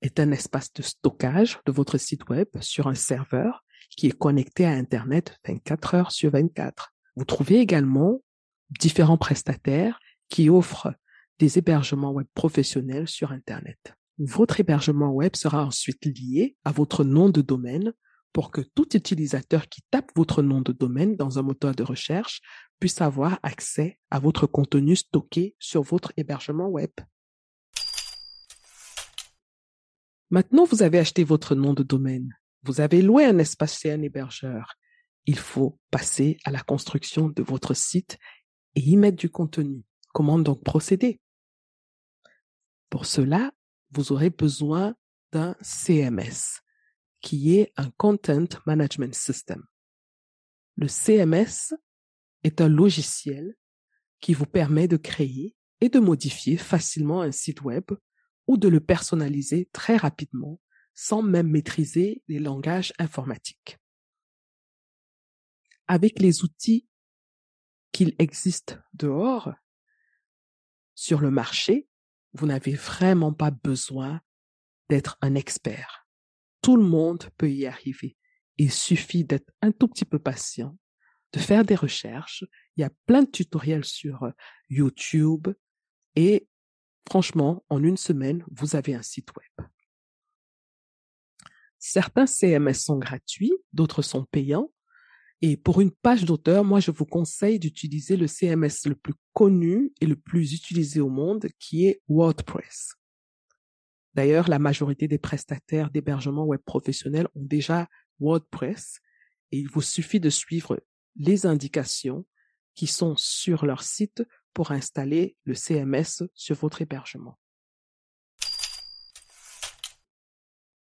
est 0.00 0.18
un 0.18 0.30
espace 0.32 0.72
de 0.72 0.82
stockage 0.82 1.60
de 1.66 1.72
votre 1.72 1.98
site 1.98 2.28
web 2.28 2.48
sur 2.60 2.88
un 2.88 2.94
serveur 2.94 3.64
qui 3.96 4.06
est 4.06 4.18
connecté 4.18 4.64
à 4.64 4.72
Internet 4.72 5.38
24 5.46 5.94
heures 5.94 6.12
sur 6.12 6.30
24. 6.30 6.92
Vous 7.16 7.24
trouvez 7.24 7.58
également 7.58 8.22
différents 8.70 9.18
prestataires 9.18 10.00
qui 10.28 10.48
offrent 10.48 10.94
des 11.38 11.58
hébergements 11.58 12.12
web 12.12 12.26
professionnels 12.34 13.08
sur 13.08 13.32
Internet. 13.32 13.94
Votre 14.18 14.60
hébergement 14.60 15.10
web 15.10 15.36
sera 15.36 15.64
ensuite 15.64 16.04
lié 16.04 16.56
à 16.64 16.72
votre 16.72 17.04
nom 17.04 17.28
de 17.28 17.42
domaine 17.42 17.92
pour 18.32 18.50
que 18.50 18.60
tout 18.60 18.96
utilisateur 18.96 19.68
qui 19.68 19.82
tape 19.90 20.10
votre 20.16 20.42
nom 20.42 20.60
de 20.60 20.72
domaine 20.72 21.16
dans 21.16 21.38
un 21.38 21.42
moteur 21.42 21.74
de 21.74 21.82
recherche 21.82 22.40
puisse 22.80 23.00
avoir 23.00 23.38
accès 23.42 23.98
à 24.10 24.18
votre 24.18 24.46
contenu 24.46 24.96
stocké 24.96 25.54
sur 25.58 25.82
votre 25.82 26.12
hébergement 26.16 26.68
web. 26.68 26.90
Maintenant, 30.30 30.64
vous 30.64 30.82
avez 30.82 30.98
acheté 30.98 31.24
votre 31.24 31.54
nom 31.54 31.74
de 31.74 31.82
domaine. 31.82 32.34
Vous 32.62 32.80
avez 32.80 33.02
loué 33.02 33.26
un 33.26 33.38
espace 33.38 33.78
chez 33.78 33.92
un 33.92 34.00
hébergeur. 34.00 34.76
Il 35.26 35.38
faut 35.38 35.78
passer 35.90 36.38
à 36.44 36.50
la 36.50 36.60
construction 36.60 37.28
de 37.28 37.42
votre 37.42 37.74
site 37.74 38.18
et 38.74 38.80
y 38.80 38.96
mettre 38.96 39.18
du 39.18 39.28
contenu. 39.28 39.82
Comment 40.14 40.38
donc 40.38 40.64
procéder? 40.64 41.20
Pour 42.88 43.04
cela, 43.04 43.52
vous 43.90 44.12
aurez 44.12 44.30
besoin 44.30 44.94
d'un 45.32 45.54
CMS, 45.60 46.61
qui 47.22 47.56
est 47.56 47.72
un 47.76 47.90
Content 47.92 48.48
Management 48.66 49.14
System. 49.14 49.64
Le 50.76 50.88
CMS 50.88 51.74
est 52.42 52.60
un 52.60 52.68
logiciel 52.68 53.54
qui 54.20 54.34
vous 54.34 54.46
permet 54.46 54.88
de 54.88 54.96
créer 54.96 55.56
et 55.80 55.88
de 55.88 55.98
modifier 55.98 56.56
facilement 56.56 57.22
un 57.22 57.32
site 57.32 57.62
web 57.62 57.84
ou 58.46 58.56
de 58.56 58.68
le 58.68 58.80
personnaliser 58.80 59.68
très 59.72 59.96
rapidement 59.96 60.60
sans 60.94 61.22
même 61.22 61.48
maîtriser 61.48 62.22
les 62.28 62.38
langages 62.38 62.92
informatiques. 62.98 63.78
Avec 65.86 66.20
les 66.20 66.44
outils 66.44 66.86
qu'il 67.92 68.14
existe 68.18 68.78
dehors, 68.92 69.52
sur 70.94 71.20
le 71.20 71.30
marché, 71.30 71.88
vous 72.34 72.46
n'avez 72.46 72.74
vraiment 72.74 73.32
pas 73.32 73.50
besoin 73.50 74.20
d'être 74.88 75.18
un 75.22 75.34
expert. 75.34 76.01
Tout 76.62 76.76
le 76.76 76.84
monde 76.84 77.24
peut 77.36 77.50
y 77.50 77.66
arriver. 77.66 78.16
Il 78.56 78.70
suffit 78.72 79.24
d'être 79.24 79.52
un 79.60 79.72
tout 79.72 79.88
petit 79.88 80.04
peu 80.04 80.18
patient, 80.18 80.76
de 81.32 81.38
faire 81.38 81.64
des 81.64 81.74
recherches. 81.74 82.44
Il 82.76 82.82
y 82.82 82.84
a 82.84 82.90
plein 83.06 83.22
de 83.22 83.30
tutoriels 83.30 83.84
sur 83.84 84.32
YouTube 84.70 85.48
et 86.14 86.46
franchement, 87.08 87.64
en 87.68 87.82
une 87.82 87.96
semaine, 87.96 88.44
vous 88.50 88.76
avez 88.76 88.94
un 88.94 89.02
site 89.02 89.28
web. 89.36 89.68
Certains 91.78 92.26
CMS 92.26 92.74
sont 92.74 92.98
gratuits, 92.98 93.52
d'autres 93.72 94.02
sont 94.02 94.24
payants. 94.24 94.70
Et 95.40 95.56
pour 95.56 95.80
une 95.80 95.90
page 95.90 96.24
d'auteur, 96.24 96.62
moi, 96.62 96.78
je 96.78 96.92
vous 96.92 97.04
conseille 97.04 97.58
d'utiliser 97.58 98.16
le 98.16 98.28
CMS 98.28 98.86
le 98.86 98.94
plus 98.94 99.14
connu 99.32 99.92
et 100.00 100.06
le 100.06 100.14
plus 100.14 100.54
utilisé 100.54 101.00
au 101.00 101.08
monde, 101.08 101.48
qui 101.58 101.86
est 101.86 102.00
WordPress. 102.08 102.94
D'ailleurs, 104.14 104.48
la 104.48 104.58
majorité 104.58 105.08
des 105.08 105.18
prestataires 105.18 105.90
d'hébergement 105.90 106.44
web 106.44 106.60
professionnel 106.60 107.28
ont 107.34 107.44
déjà 107.44 107.88
WordPress 108.20 109.00
et 109.50 109.58
il 109.58 109.68
vous 109.68 109.82
suffit 109.82 110.20
de 110.20 110.30
suivre 110.30 110.82
les 111.16 111.46
indications 111.46 112.26
qui 112.74 112.86
sont 112.86 113.16
sur 113.16 113.66
leur 113.66 113.82
site 113.82 114.22
pour 114.54 114.70
installer 114.70 115.36
le 115.44 115.54
CMS 115.54 116.24
sur 116.34 116.56
votre 116.56 116.82
hébergement. 116.82 117.38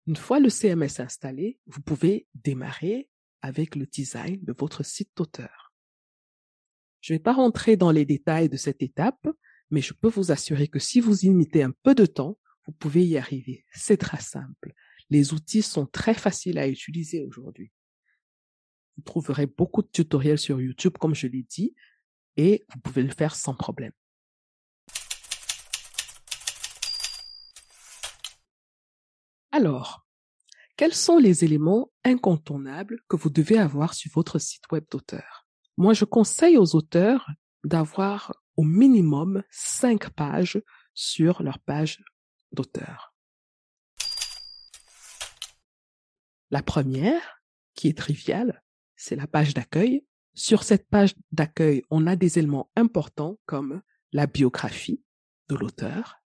Une 0.06 0.16
fois 0.16 0.38
le 0.38 0.50
CMS 0.50 1.00
installé, 1.00 1.58
vous 1.66 1.82
pouvez 1.82 2.28
démarrer 2.34 3.08
avec 3.40 3.74
le 3.74 3.86
design 3.86 4.42
de 4.44 4.54
votre 4.56 4.84
site 4.84 5.10
d'auteur. 5.16 5.74
Je 7.00 7.12
ne 7.12 7.18
vais 7.18 7.22
pas 7.22 7.32
rentrer 7.32 7.76
dans 7.76 7.90
les 7.90 8.04
détails 8.04 8.48
de 8.48 8.56
cette 8.56 8.82
étape, 8.82 9.28
mais 9.70 9.80
je 9.80 9.94
peux 9.94 10.08
vous 10.08 10.30
assurer 10.30 10.68
que 10.68 10.78
si 10.78 11.00
vous 11.00 11.24
y 11.24 11.30
mettez 11.30 11.62
un 11.62 11.72
peu 11.82 11.94
de 11.94 12.06
temps, 12.06 12.38
vous 12.66 12.72
pouvez 12.72 13.06
y 13.06 13.16
arriver. 13.16 13.64
C'est 13.72 13.96
très 13.96 14.20
simple. 14.20 14.72
Les 15.10 15.32
outils 15.32 15.62
sont 15.62 15.86
très 15.86 16.14
faciles 16.14 16.58
à 16.58 16.68
utiliser 16.68 17.24
aujourd'hui. 17.24 17.70
Vous 18.96 19.02
trouverez 19.02 19.46
beaucoup 19.46 19.82
de 19.82 19.88
tutoriels 19.88 20.38
sur 20.38 20.60
YouTube, 20.60 20.96
comme 20.98 21.14
je 21.14 21.26
l'ai 21.26 21.44
dit, 21.44 21.74
et 22.36 22.64
vous 22.72 22.80
pouvez 22.80 23.02
le 23.02 23.12
faire 23.12 23.34
sans 23.34 23.54
problème. 23.54 23.92
Alors, 29.52 30.06
quels 30.76 30.94
sont 30.94 31.18
les 31.18 31.44
éléments 31.44 31.90
incontournables 32.04 33.00
que 33.08 33.16
vous 33.16 33.30
devez 33.30 33.58
avoir 33.58 33.94
sur 33.94 34.10
votre 34.12 34.38
site 34.38 34.64
web 34.72 34.84
d'auteur? 34.90 35.46
Moi, 35.78 35.94
je 35.94 36.04
conseille 36.04 36.58
aux 36.58 36.74
auteurs 36.74 37.30
d'avoir 37.64 38.34
au 38.56 38.64
minimum 38.64 39.42
cinq 39.50 40.10
pages 40.10 40.60
sur 40.94 41.42
leur 41.42 41.58
page 41.58 42.02
d'auteur. 42.52 43.14
La 46.50 46.62
première, 46.62 47.42
qui 47.74 47.88
est 47.88 47.98
triviale, 47.98 48.62
c'est 48.96 49.16
la 49.16 49.26
page 49.26 49.54
d'accueil. 49.54 50.06
Sur 50.34 50.62
cette 50.62 50.88
page 50.88 51.14
d'accueil, 51.32 51.82
on 51.90 52.06
a 52.06 52.16
des 52.16 52.38
éléments 52.38 52.70
importants 52.76 53.38
comme 53.46 53.82
la 54.12 54.26
biographie 54.26 55.02
de 55.48 55.56
l'auteur, 55.56 56.22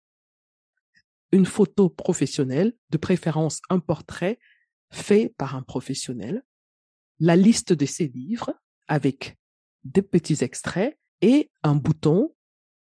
une 1.32 1.46
photo 1.46 1.88
professionnelle, 1.88 2.74
de 2.90 2.96
préférence 2.96 3.60
un 3.68 3.80
portrait 3.80 4.38
fait 4.90 5.34
par 5.36 5.56
un 5.56 5.62
professionnel, 5.62 6.42
la 7.18 7.36
liste 7.36 7.72
de 7.72 7.86
ses 7.86 8.08
livres 8.08 8.54
avec 8.86 9.36
des 9.84 10.02
petits 10.02 10.42
extraits 10.44 10.98
et 11.20 11.50
un 11.62 11.74
bouton 11.74 12.34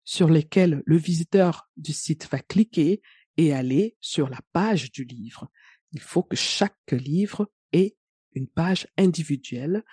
sur 0.04 0.28
lequel 0.28 0.82
le 0.84 0.96
visiteur 0.96 1.68
du 1.76 1.92
site 1.92 2.28
va 2.30 2.38
cliquer 2.38 3.00
et 3.36 3.52
aller 3.52 3.96
sur 4.00 4.28
la 4.28 4.40
page 4.52 4.90
du 4.92 5.04
livre. 5.04 5.50
Il 5.92 6.00
faut 6.00 6.22
que 6.22 6.36
chaque 6.36 6.92
livre 6.92 7.50
ait 7.72 7.96
une 8.32 8.48
page 8.48 8.88
individuelle 8.96 9.84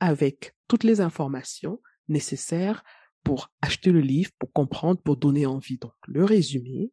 avec 0.00 0.54
toutes 0.68 0.84
les 0.84 1.00
informations 1.00 1.80
nécessaires 2.08 2.82
pour 3.22 3.52
acheter 3.60 3.92
le 3.92 4.00
livre, 4.00 4.30
pour 4.38 4.52
comprendre, 4.52 5.00
pour 5.02 5.16
donner 5.16 5.46
envie. 5.46 5.78
Donc, 5.78 5.92
le 6.06 6.24
résumé, 6.24 6.92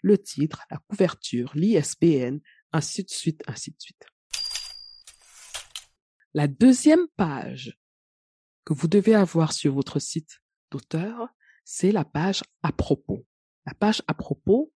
le 0.00 0.18
titre, 0.18 0.62
la 0.70 0.78
couverture, 0.88 1.52
l'ISBN, 1.54 2.38
ainsi 2.72 3.04
de 3.04 3.10
suite, 3.10 3.42
ainsi 3.46 3.70
de 3.70 3.76
suite. 3.78 4.06
La 6.34 6.46
deuxième 6.46 7.06
page 7.16 7.78
que 8.64 8.74
vous 8.74 8.88
devez 8.88 9.14
avoir 9.14 9.52
sur 9.52 9.74
votre 9.74 9.98
site 9.98 10.40
d'auteur, 10.70 11.28
c'est 11.64 11.92
la 11.92 12.04
page 12.04 12.42
à 12.62 12.72
propos. 12.72 13.26
La 13.66 13.74
page 13.74 14.02
à 14.06 14.14
propos, 14.14 14.72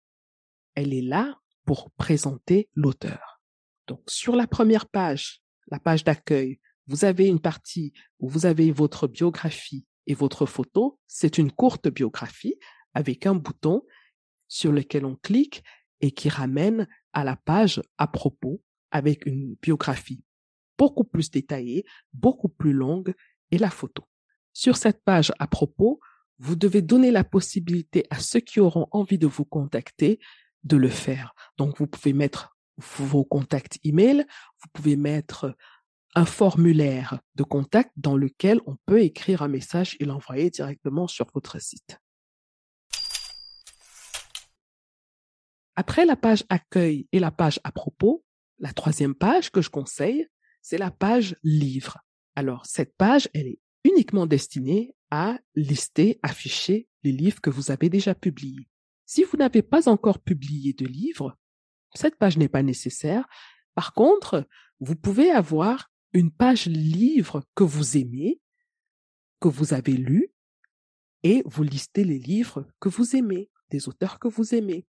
elle 0.76 0.94
est 0.94 1.02
là 1.02 1.40
pour 1.66 1.92
présenter 1.92 2.70
l'auteur. 2.74 3.42
Donc, 3.88 4.02
sur 4.08 4.36
la 4.36 4.48
première 4.48 4.88
page, 4.88 5.42
la 5.70 5.80
page 5.80 6.04
d'accueil, 6.04 6.60
vous 6.88 7.06
avez 7.06 7.28
une 7.28 7.40
partie 7.40 7.94
où 8.20 8.30
vous 8.30 8.46
avez 8.46 8.72
votre 8.72 9.08
biographie 9.08 9.86
et 10.08 10.14
votre 10.14 10.46
photo. 10.46 11.00
C'est 11.08 11.38
une 11.38 11.52
courte 11.52 11.88
biographie 11.88 12.56
avec 12.94 13.26
un 13.26 13.36
bouton 13.36 13.84
sur 14.48 14.72
lequel 14.72 15.06
on 15.06 15.16
clique 15.16 15.64
et 16.02 16.12
qui 16.12 16.30
ramène 16.30 16.88
à 17.14 17.24
la 17.24 17.36
page 17.36 17.82
à 17.98 18.08
propos 18.08 18.62
avec 18.92 19.26
une 19.26 19.56
biographie 19.62 20.24
beaucoup 20.78 21.04
plus 21.04 21.30
détaillée, 21.30 21.86
beaucoup 22.12 22.50
plus 22.50 22.74
longue 22.74 23.14
et 23.52 23.60
la 23.60 23.70
photo. 23.70 24.04
Sur 24.52 24.78
cette 24.78 25.04
page 25.04 25.32
à 25.38 25.46
propos, 25.46 26.00
vous 26.40 26.56
devez 26.56 26.82
donner 26.82 27.12
la 27.12 27.24
possibilité 27.24 28.08
à 28.10 28.20
ceux 28.20 28.40
qui 28.40 28.60
auront 28.60 28.88
envie 28.90 29.20
de 29.20 29.28
vous 29.28 29.46
contacter 29.46 30.20
de 30.64 30.78
le 30.78 30.90
faire. 30.90 31.34
Donc, 31.58 31.78
vous 31.78 31.88
pouvez 31.88 32.14
mettre 32.14 32.56
vos 32.78 33.24
contacts 33.24 33.80
email, 33.84 34.26
vous 34.62 34.70
pouvez 34.74 34.96
mettre 34.96 35.56
un 36.16 36.26
formulaire 36.26 37.20
de 37.36 37.44
contact 37.44 37.92
dans 37.96 38.18
lequel 38.18 38.60
on 38.66 38.76
peut 38.86 39.02
écrire 39.02 39.42
un 39.42 39.48
message 39.48 39.96
et 40.00 40.06
l'envoyer 40.06 40.50
directement 40.50 41.08
sur 41.08 41.28
votre 41.34 41.60
site. 41.62 41.98
Après 45.76 46.06
la 46.06 46.18
page 46.18 46.44
accueil 46.50 47.08
et 47.12 47.20
la 47.20 47.32
page 47.32 47.60
à 47.64 47.72
propos, 47.72 48.24
la 48.60 48.74
troisième 48.74 49.16
page 49.16 49.52
que 49.52 49.62
je 49.62 49.70
conseille, 49.70 50.28
c'est 50.62 50.78
la 50.78 50.92
page 50.92 51.36
livre. 51.44 52.00
Alors, 52.36 52.66
cette 52.66 52.96
page, 52.98 53.30
elle 53.34 53.48
est 53.48 53.60
uniquement 53.84 54.28
destinée 54.28 54.96
à 55.10 55.40
lister, 55.56 56.20
afficher 56.24 56.88
les 57.04 57.12
livres 57.12 57.42
que 57.42 57.50
vous 57.50 57.72
avez 57.72 57.90
déjà 57.90 58.14
publiés. 58.14 58.68
Si 59.14 59.26
vous 59.26 59.36
n'avez 59.36 59.62
pas 59.62 59.90
encore 59.90 60.20
publié 60.20 60.72
de 60.72 60.86
livre, 60.86 61.38
cette 61.96 62.16
page 62.16 62.38
n'est 62.38 62.48
pas 62.48 62.64
nécessaire. 62.64 63.28
Par 63.76 63.92
contre, 63.92 64.48
vous 64.80 64.96
pouvez 64.96 65.30
avoir 65.30 65.92
une 66.14 66.32
page 66.32 66.68
livre 66.68 67.44
que 67.54 67.66
vous 67.66 67.98
aimez, 67.98 68.40
que 69.42 69.50
vous 69.50 69.74
avez 69.74 69.98
lu, 69.98 70.34
et 71.24 71.44
vous 71.46 71.64
listez 71.64 72.06
les 72.06 72.20
livres 72.20 72.66
que 72.80 72.88
vous 72.88 73.18
aimez, 73.18 73.52
des 73.70 73.90
auteurs 73.90 74.18
que 74.18 74.30
vous 74.30 74.56
aimez. 74.56 74.88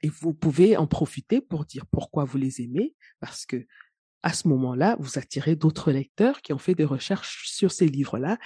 Et 0.00 0.08
vous 0.08 0.32
pouvez 0.32 0.78
en 0.78 0.86
profiter 0.86 1.42
pour 1.42 1.66
dire 1.66 1.84
pourquoi 1.84 2.24
vous 2.24 2.38
les 2.38 2.62
aimez, 2.62 2.96
parce 3.20 3.44
que 3.44 3.66
à 4.22 4.32
ce 4.32 4.48
moment-là, 4.48 4.96
vous 4.98 5.18
attirez 5.18 5.56
d'autres 5.56 5.92
lecteurs 5.92 6.40
qui 6.40 6.54
ont 6.54 6.58
fait 6.58 6.74
des 6.74 6.86
recherches 6.86 7.50
sur 7.50 7.70
ces 7.70 7.86
livres-là 7.86 8.38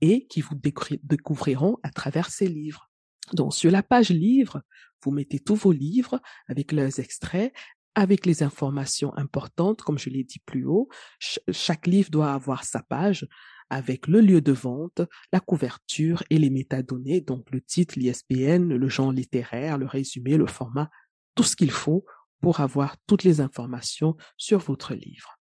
et 0.00 0.26
qui 0.26 0.40
vous 0.40 0.58
découvriront 1.02 1.76
à 1.82 1.90
travers 1.90 2.30
ces 2.30 2.48
livres. 2.48 2.90
Donc, 3.32 3.54
sur 3.54 3.70
la 3.70 3.82
page 3.82 4.10
livre, 4.10 4.62
vous 5.02 5.10
mettez 5.10 5.38
tous 5.38 5.56
vos 5.56 5.72
livres 5.72 6.20
avec 6.48 6.72
leurs 6.72 6.98
extraits, 7.00 7.52
avec 7.94 8.26
les 8.26 8.42
informations 8.42 9.16
importantes, 9.16 9.82
comme 9.82 9.98
je 9.98 10.10
l'ai 10.10 10.24
dit 10.24 10.40
plus 10.44 10.64
haut. 10.64 10.88
chaque 11.18 11.86
livre 11.86 12.10
doit 12.10 12.32
avoir 12.32 12.64
sa 12.64 12.82
page 12.82 13.26
avec 13.70 14.06
le 14.06 14.20
lieu 14.20 14.40
de 14.40 14.52
vente, 14.52 15.00
la 15.32 15.40
couverture 15.40 16.22
et 16.30 16.38
les 16.38 16.50
métadonnées, 16.50 17.20
donc 17.20 17.50
le 17.50 17.60
titre, 17.60 17.98
l'ISBN, 17.98 18.68
le 18.68 18.88
genre 18.88 19.12
littéraire, 19.12 19.78
le 19.78 19.86
résumé, 19.86 20.36
le 20.36 20.46
format, 20.46 20.90
tout 21.34 21.42
ce 21.42 21.56
qu'il 21.56 21.70
faut 21.70 22.04
pour 22.40 22.60
avoir 22.60 22.96
toutes 23.06 23.24
les 23.24 23.40
informations 23.40 24.16
sur 24.36 24.58
votre 24.58 24.94
livre. 24.94 25.38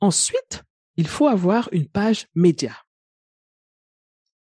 Ensuite, 0.00 0.64
il 0.96 1.06
faut 1.06 1.28
avoir 1.28 1.68
une 1.72 1.88
page 1.88 2.26
média. 2.34 2.85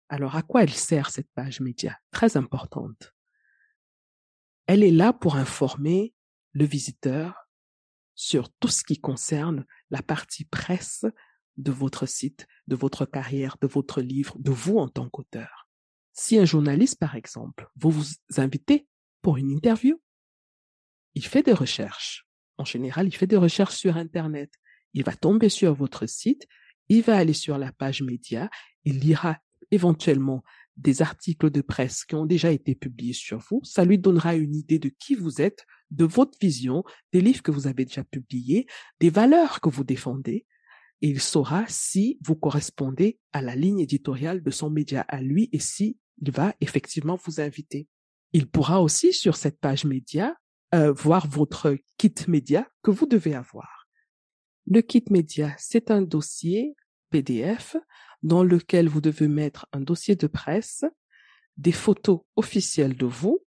Alors, 0.10 0.36
à 0.36 0.42
quoi 0.42 0.64
elle 0.64 0.74
sert 0.74 1.10
cette 1.10 1.30
page 1.32 1.60
média? 1.60 1.98
Très 2.12 2.38
importante. 2.38 3.14
Elle 4.66 4.84
est 4.84 4.92
là 4.92 5.14
pour 5.14 5.36
informer 5.36 6.14
le 6.54 6.66
visiteur 6.66 7.48
sur 8.16 8.50
tout 8.50 8.70
ce 8.70 8.84
qui 8.84 9.00
concerne 9.00 9.66
la 9.90 10.02
partie 10.02 10.46
presse 10.46 11.06
de 11.58 11.72
votre 11.72 12.06
site, 12.06 12.48
de 12.68 12.76
votre 12.76 13.06
carrière, 13.06 13.58
de 13.62 13.68
votre 13.68 14.02
livre, 14.02 14.36
de 14.40 14.52
vous 14.52 14.78
en 14.78 14.88
tant 14.88 15.10
qu'auteur. 15.10 15.68
Si 16.14 16.38
un 16.38 16.46
journaliste, 16.46 17.00
par 17.00 17.16
exemple, 17.16 17.68
vous 17.76 17.92
vous 17.92 18.06
invitez 18.38 18.88
pour 19.22 19.38
une 19.38 19.52
interview, 19.52 20.02
il 21.16 21.26
fait 21.26 21.44
des 21.44 21.54
recherches. 21.54 22.28
En 22.58 22.66
général, 22.66 23.08
il 23.08 23.16
fait 23.16 23.28
des 23.28 23.38
recherches 23.38 23.76
sur 23.76 23.98
Internet. 23.98 24.52
Il 24.94 25.04
va 25.04 25.16
tomber 25.16 25.50
sur 25.50 25.74
votre 25.74 26.06
site, 26.08 26.48
il 26.90 27.04
va 27.04 27.18
aller 27.18 27.34
sur 27.34 27.58
la 27.58 27.72
page 27.72 28.02
média, 28.02 28.50
il 28.84 29.00
lira 29.00 29.38
éventuellement 29.72 30.44
des 30.78 31.02
articles 31.02 31.50
de 31.50 31.62
presse 31.62 32.06
qui 32.06 32.16
ont 32.16 32.26
déjà 32.26 32.52
été 32.52 32.76
publiés 32.76 33.14
sur 33.14 33.40
vous. 33.40 33.62
Ça 33.64 33.84
lui 33.84 33.98
donnera 33.98 34.36
une 34.36 34.56
idée 34.56 34.80
de 34.80 34.90
qui 34.90 35.16
vous 35.16 35.42
êtes, 35.42 35.66
de 35.92 36.06
votre 36.06 36.38
vision, 36.40 36.84
des 37.12 37.22
livres 37.22 37.42
que 37.42 37.52
vous 37.52 37.68
avez 37.68 37.86
déjà 37.86 38.04
publiés, 38.04 38.68
des 39.00 39.10
valeurs 39.10 39.60
que 39.60 39.70
vous 39.70 39.84
défendez. 39.84 40.46
Et 41.02 41.10
il 41.10 41.20
saura 41.20 41.66
si 41.68 42.18
vous 42.22 42.36
correspondez 42.36 43.20
à 43.32 43.42
la 43.42 43.56
ligne 43.56 43.80
éditoriale 43.80 44.42
de 44.42 44.52
son 44.52 44.70
média 44.70 45.02
à 45.02 45.22
lui 45.22 45.50
et 45.52 45.60
si 45.60 45.98
il 46.22 46.32
va 46.32 46.56
effectivement 46.62 47.18
vous 47.24 47.40
inviter. 47.40 47.88
Il 48.34 48.48
pourra 48.48 48.82
aussi 48.82 49.14
sur 49.14 49.36
cette 49.36 49.60
page 49.60 49.86
média 49.86 50.36
euh, 50.76 50.92
voir 50.92 51.28
votre 51.28 51.78
kit 51.98 52.14
média 52.28 52.68
que 52.84 52.92
vous 52.92 53.06
devez 53.06 53.34
avoir. 53.34 53.88
Le 54.66 54.82
kit 54.82 55.06
média, 55.10 55.56
c'est 55.58 55.92
un 55.92 56.02
dossier 56.02 56.76
PDF 57.10 57.78
dans 58.24 58.44
lequel 58.44 58.88
vous 58.88 59.02
devez 59.02 59.28
mettre 59.28 59.68
un 59.72 59.82
dossier 59.82 60.16
de 60.16 60.28
presse, 60.28 60.86
des 61.58 61.72
photos 61.72 62.22
officielles 62.36 62.96
de 62.96 63.06
vous, 63.06 63.44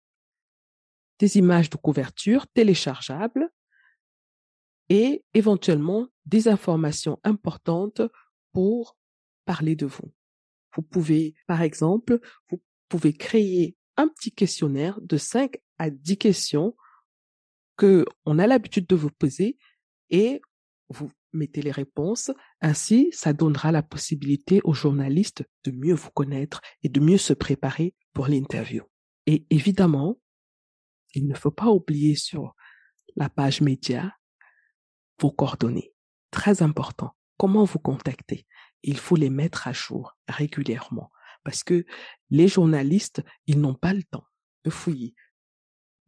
des 1.19 1.37
images 1.39 1.71
de 1.71 1.77
couverture 1.77 2.47
téléchargeables 2.49 3.49
et 4.89 5.25
éventuellement 5.33 6.09
des 6.27 6.49
informations 6.49 7.19
importantes 7.25 8.03
pour 8.53 8.97
parler 9.45 9.77
de 9.77 9.87
vous. 9.87 10.13
Vous 10.75 10.83
pouvez, 10.83 11.35
par 11.47 11.63
exemple, 11.63 12.21
vous 12.49 12.61
pouvez 12.89 13.13
créer 13.13 13.77
un 13.97 14.09
petit 14.09 14.33
questionnaire 14.33 15.01
de 15.01 15.17
5 15.17 15.57
à 15.79 15.91
10 15.91 16.19
questions 16.19 16.77
que 17.77 18.05
on 18.25 18.39
a 18.39 18.47
l'habitude 18.47 18.87
de 18.87 18.97
vous 18.97 19.11
poser 19.11 19.57
et 20.11 20.41
vous 20.89 21.11
mettez 21.35 21.63
les 21.63 21.71
réponses. 21.71 22.31
Ainsi, 22.61 23.09
ça 23.13 23.33
donnera 23.33 23.73
la 23.73 23.83
possibilité 23.83 24.61
aux 24.65 24.75
journalistes 24.75 25.45
de 25.65 25.71
mieux 25.71 25.95
vous 25.95 26.11
connaître 26.11 26.61
et 26.83 26.89
de 26.89 27.01
mieux 27.01 27.19
se 27.19 27.33
préparer 27.33 27.95
pour 28.13 28.29
l'interview. 28.29 28.83
Et 29.27 29.47
évidemment, 29.51 30.19
il 31.15 31.27
ne 31.27 31.35
faut 31.35 31.51
pas 31.51 31.69
oublier 31.69 32.17
sur 32.17 32.55
la 33.17 33.29
page 33.29 33.61
média 33.61 34.15
vos 35.21 35.31
coordonnées. 35.31 35.93
Très 36.31 36.63
important. 36.63 37.13
Comment 37.37 37.65
vous 37.65 37.79
contacter? 37.79 38.47
Il 38.83 38.99
faut 38.99 39.17
les 39.17 39.31
mettre 39.31 39.69
à 39.69 39.73
jour 39.73 40.17
régulièrement 40.29 41.11
parce 41.45 41.63
que 41.63 41.85
les 42.31 42.49
journalistes, 42.49 43.23
ils 43.47 43.61
n'ont 43.61 43.75
pas 43.75 43.93
le 43.93 44.03
temps 44.03 44.25
de 44.65 44.71
fouiller, 44.71 45.15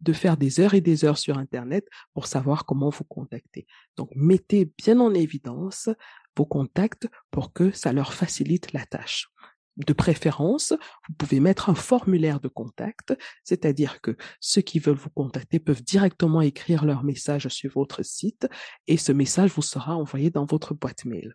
de 0.00 0.12
faire 0.12 0.36
des 0.36 0.60
heures 0.60 0.74
et 0.74 0.80
des 0.80 1.04
heures 1.04 1.18
sur 1.18 1.38
Internet 1.38 1.88
pour 2.14 2.26
savoir 2.26 2.64
comment 2.64 2.90
vous 2.90 3.04
contacter. 3.04 3.66
Donc, 3.96 4.10
mettez 4.14 4.70
bien 4.78 5.00
en 5.00 5.14
évidence 5.14 5.88
vos 6.36 6.46
contacts 6.46 7.08
pour 7.30 7.52
que 7.52 7.70
ça 7.70 7.92
leur 7.92 8.12
facilite 8.12 8.72
la 8.72 8.84
tâche. 8.84 9.28
De 9.76 9.92
préférence, 9.92 10.72
vous 11.06 11.14
pouvez 11.14 11.38
mettre 11.38 11.68
un 11.68 11.74
formulaire 11.74 12.40
de 12.40 12.48
contact, 12.48 13.14
c'est-à-dire 13.44 14.00
que 14.00 14.16
ceux 14.40 14.62
qui 14.62 14.78
veulent 14.78 14.96
vous 14.96 15.10
contacter 15.10 15.58
peuvent 15.58 15.82
directement 15.82 16.40
écrire 16.40 16.86
leur 16.86 17.04
message 17.04 17.48
sur 17.48 17.72
votre 17.72 18.02
site 18.02 18.48
et 18.86 18.96
ce 18.96 19.12
message 19.12 19.50
vous 19.50 19.62
sera 19.62 19.94
envoyé 19.94 20.30
dans 20.30 20.46
votre 20.46 20.72
boîte 20.72 21.04
mail. 21.04 21.34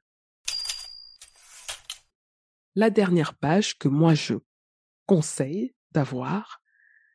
La 2.76 2.90
dernière 2.90 3.36
page 3.36 3.78
que 3.78 3.88
moi 3.88 4.16
je 4.16 4.36
conseille 5.06 5.76
d'avoir, 5.92 6.61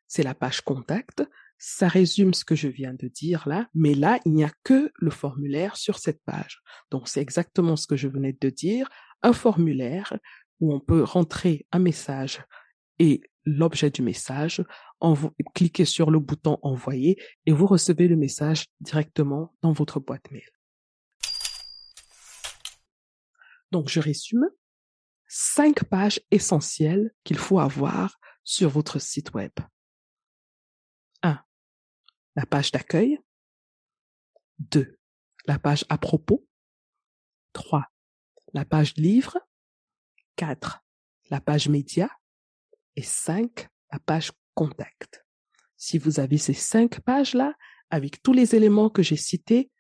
c'est 0.09 0.23
la 0.23 0.35
page 0.35 0.61
contact. 0.61 1.23
Ça 1.59 1.89
résume 1.89 2.35
ce 2.35 2.45
que 2.45 2.55
je 2.55 2.69
viens 2.69 2.95
de 2.95 3.09
dire 3.09 3.49
là, 3.49 3.69
mais 3.75 3.95
là, 3.95 4.21
il 4.27 4.33
n'y 4.33 4.45
a 4.45 4.53
que 4.63 4.93
le 4.97 5.11
formulaire 5.11 5.77
sur 5.77 5.99
cette 5.99 6.23
page. 6.25 6.61
Donc 6.91 7.09
c'est 7.09 7.23
exactement 7.23 7.77
ce 7.77 7.87
que 7.87 7.97
je 7.97 8.09
venais 8.09 8.37
de 8.39 8.51
dire, 8.51 8.89
un 9.23 9.33
formulaire 9.33 10.19
où 10.61 10.75
on 10.75 10.81
peut 10.81 11.03
rentrer 11.03 11.67
un 11.73 11.79
message 11.79 12.43
et 12.99 13.23
l'objet 13.45 13.91
du 13.91 14.03
message, 14.03 14.63
cliquez 15.55 15.85
sur 15.85 16.11
le 16.11 16.19
bouton 16.19 16.59
envoyer 16.63 17.17
et 17.47 17.53
vous 17.53 17.67
recevez 17.67 18.09
le 18.09 18.17
message 18.17 18.67
directement 18.81 19.55
dans 19.63 19.73
votre 19.73 20.01
boîte 20.01 20.31
mail. 20.31 20.49
Donc 23.73 23.89
je 23.89 24.01
résume, 24.01 24.49
cinq 25.29 25.85
pages 25.85 26.21
essentielles 26.31 27.13
qu'il 27.25 27.39
faut 27.39 27.59
avoir 27.59 28.19
sur 28.45 28.71
votre 28.71 29.01
site 29.01 29.35
web. 29.35 29.53
1. 32.37 32.41
La 32.41 32.47
page 32.47 32.73
d'accueil. 32.73 33.19
2. 34.59 34.99
La 35.47 35.59
page 35.59 35.85
à 35.89 35.99
propos. 35.99 36.47
3. 37.53 37.87
La 38.53 38.65
page 38.65 38.95
livre. 38.97 39.39
4. 40.37 40.85
La 41.31 41.41
page 41.41 41.69
média. 41.69 42.11
Et 42.97 43.03
5. 43.03 43.69
La 43.93 43.99
page 43.99 44.33
contact. 44.55 45.25
Si 45.77 45.99
vous 45.99 46.21
avez 46.21 46.39
ces 46.39 46.55
cinq 46.55 47.01
pages-là, 47.01 47.55
avec 47.91 48.23
tous 48.23 48.33
les 48.33 48.55
éléments 48.55 48.91
que 48.91 49.03
j'ai 49.03 49.17
cités, 49.17 49.71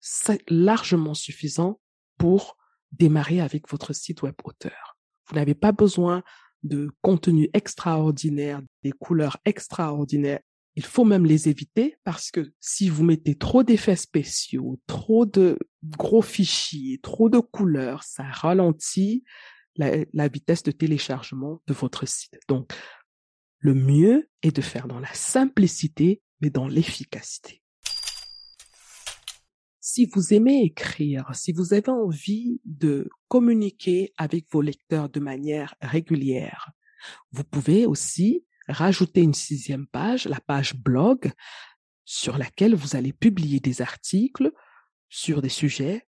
c'est 0.00 0.42
largement 0.50 1.14
suffisant 1.14 1.80
pour 2.18 2.56
démarrer 2.90 3.40
avec 3.40 3.68
votre 3.68 3.92
site 3.92 4.22
web 4.22 4.34
auteur. 4.44 4.96
Vous 5.26 5.36
n'avez 5.36 5.54
pas 5.54 5.72
besoin 5.72 6.22
de 6.62 6.90
contenu 7.02 7.48
extraordinaire, 7.54 8.62
des 8.82 8.92
couleurs 8.92 9.38
extraordinaires. 9.44 10.40
Il 10.74 10.84
faut 10.84 11.04
même 11.04 11.26
les 11.26 11.48
éviter 11.48 11.96
parce 12.04 12.30
que 12.30 12.52
si 12.60 12.88
vous 12.88 13.04
mettez 13.04 13.34
trop 13.34 13.62
d'effets 13.62 13.96
spéciaux, 13.96 14.80
trop 14.86 15.26
de 15.26 15.58
gros 15.84 16.22
fichiers, 16.22 16.98
trop 17.02 17.28
de 17.28 17.38
couleurs, 17.38 18.02
ça 18.04 18.24
ralentit 18.24 19.24
la, 19.76 20.28
vitesse 20.28 20.62
de 20.62 20.70
téléchargement 20.70 21.62
de 21.66 21.74
votre 21.74 22.06
site. 22.06 22.38
Donc, 22.48 22.72
le 23.58 23.74
mieux 23.74 24.28
est 24.42 24.54
de 24.54 24.62
faire 24.62 24.88
dans 24.88 25.00
la 25.00 25.12
simplicité, 25.12 26.22
mais 26.40 26.50
dans 26.50 26.68
l'efficacité 26.68 27.62
si 29.84 30.06
vous 30.06 30.32
aimez 30.32 30.62
écrire, 30.62 31.28
si 31.34 31.52
vous 31.52 31.74
avez 31.74 31.90
envie 31.90 32.60
de 32.64 33.10
communiquer 33.28 34.14
avec 34.16 34.46
vos 34.50 34.62
lecteurs 34.62 35.10
de 35.10 35.20
manière 35.20 35.74
régulière, 35.82 36.70
vous 37.32 37.44
pouvez 37.44 37.84
aussi 37.84 38.46
rajouter 38.68 39.22
une 39.22 39.34
sixième 39.34 39.86
page, 39.86 40.26
la 40.26 40.40
page 40.40 40.74
blog, 40.74 41.32
sur 42.04 42.38
laquelle 42.38 42.74
vous 42.74 42.96
allez 42.96 43.12
publier 43.12 43.60
des 43.60 43.80
articles 43.82 44.52
sur 45.08 45.42
des 45.42 45.48
sujets 45.48 46.08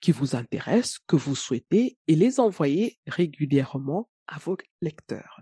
qui 0.00 0.12
vous 0.12 0.34
intéressent, 0.34 0.98
que 1.06 1.16
vous 1.16 1.34
souhaitez, 1.34 1.98
et 2.06 2.16
les 2.16 2.40
envoyer 2.40 2.98
régulièrement 3.06 4.10
à 4.26 4.38
vos 4.38 4.56
lecteurs. 4.80 5.40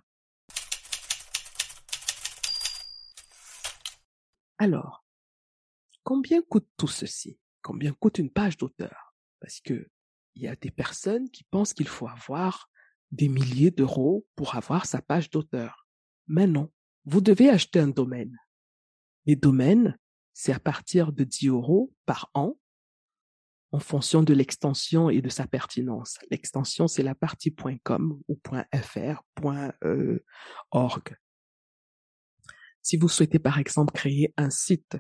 Alors, 4.58 5.04
combien 6.02 6.42
coûte 6.42 6.68
tout 6.76 6.88
ceci? 6.88 7.38
Combien 7.62 7.92
coûte 7.92 8.18
une 8.18 8.30
page 8.30 8.56
d'auteur? 8.56 9.14
Parce 9.40 9.60
que 9.60 9.88
il 10.34 10.42
y 10.42 10.48
a 10.48 10.56
des 10.56 10.70
personnes 10.70 11.30
qui 11.30 11.44
pensent 11.44 11.74
qu'il 11.74 11.88
faut 11.88 12.08
avoir 12.08 12.70
des 13.10 13.28
milliers 13.28 13.70
d'euros 13.70 14.26
pour 14.36 14.54
avoir 14.54 14.86
sa 14.86 15.02
page 15.02 15.30
d'auteur. 15.30 15.87
Mais 16.28 16.46
non, 16.46 16.70
vous 17.04 17.20
devez 17.20 17.48
acheter 17.48 17.80
un 17.80 17.88
domaine. 17.88 18.36
Les 19.26 19.36
domaines, 19.36 19.98
c'est 20.34 20.52
à 20.52 20.60
partir 20.60 21.12
de 21.12 21.24
10 21.24 21.48
euros 21.48 21.92
par 22.06 22.30
an 22.34 22.58
en 23.72 23.80
fonction 23.80 24.22
de 24.22 24.32
l'extension 24.32 25.10
et 25.10 25.20
de 25.20 25.28
sa 25.28 25.46
pertinence. 25.46 26.18
L'extension, 26.30 26.86
c'est 26.88 27.02
la 27.02 27.14
partie 27.14 27.54
.com 27.82 28.20
ou 28.28 28.40
.fr, 28.82 29.22
euh, 29.84 30.24
.org. 30.70 31.16
Si 32.82 32.96
vous 32.96 33.08
souhaitez 33.08 33.38
par 33.38 33.58
exemple 33.58 33.92
créer 33.92 34.32
un 34.36 34.50
site 34.50 34.96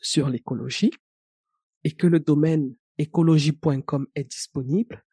sur 0.00 0.28
l'écologie 0.28 0.92
et 1.84 1.92
que 1.92 2.06
le 2.06 2.20
domaine 2.20 2.74
écologie.com 2.98 4.06
est 4.14 4.24
disponible, 4.24 5.04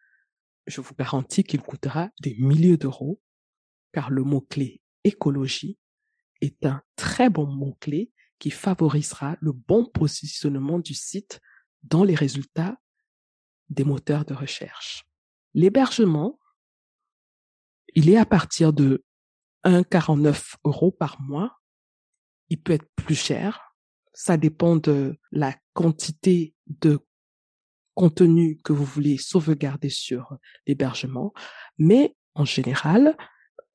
je 0.67 0.81
vous 0.81 0.95
garantis 0.95 1.43
qu'il 1.43 1.61
coûtera 1.61 2.09
des 2.21 2.35
milliers 2.39 2.77
d'euros 2.77 3.21
car 3.95 4.09
le 4.09 4.23
mot-clé 4.23 4.81
écologie 5.05 5.79
est 6.41 6.65
un 6.65 6.81
très 6.97 7.29
bon 7.29 7.47
mot-clé 7.47 8.11
qui 8.39 8.51
favorisera 8.51 9.37
le 9.39 9.53
bon 9.53 9.85
positionnement 9.85 10.79
du 10.79 10.93
site 10.93 11.39
dans 11.83 12.03
les 12.03 12.13
résultats 12.13 12.77
des 13.69 13.85
moteurs 13.85 14.25
de 14.25 14.33
recherche. 14.33 15.05
L'hébergement, 15.53 16.37
il 17.93 18.09
est 18.09 18.17
à 18.17 18.25
partir 18.25 18.73
de 18.73 19.05
1,49 19.63 20.55
euros 20.65 20.91
par 20.91 21.21
mois. 21.21 21.61
Il 22.49 22.61
peut 22.61 22.73
être 22.73 22.91
plus 22.97 23.15
cher. 23.15 23.77
Ça 24.11 24.35
dépend 24.35 24.75
de 24.75 25.17
la 25.31 25.55
quantité 25.71 26.53
de 26.67 26.99
contenu 27.93 28.59
que 28.61 28.73
vous 28.73 28.83
voulez 28.83 29.17
sauvegarder 29.17 29.89
sur 29.89 30.37
l'hébergement. 30.67 31.33
Mais 31.77 32.13
en 32.33 32.43
général, 32.43 33.15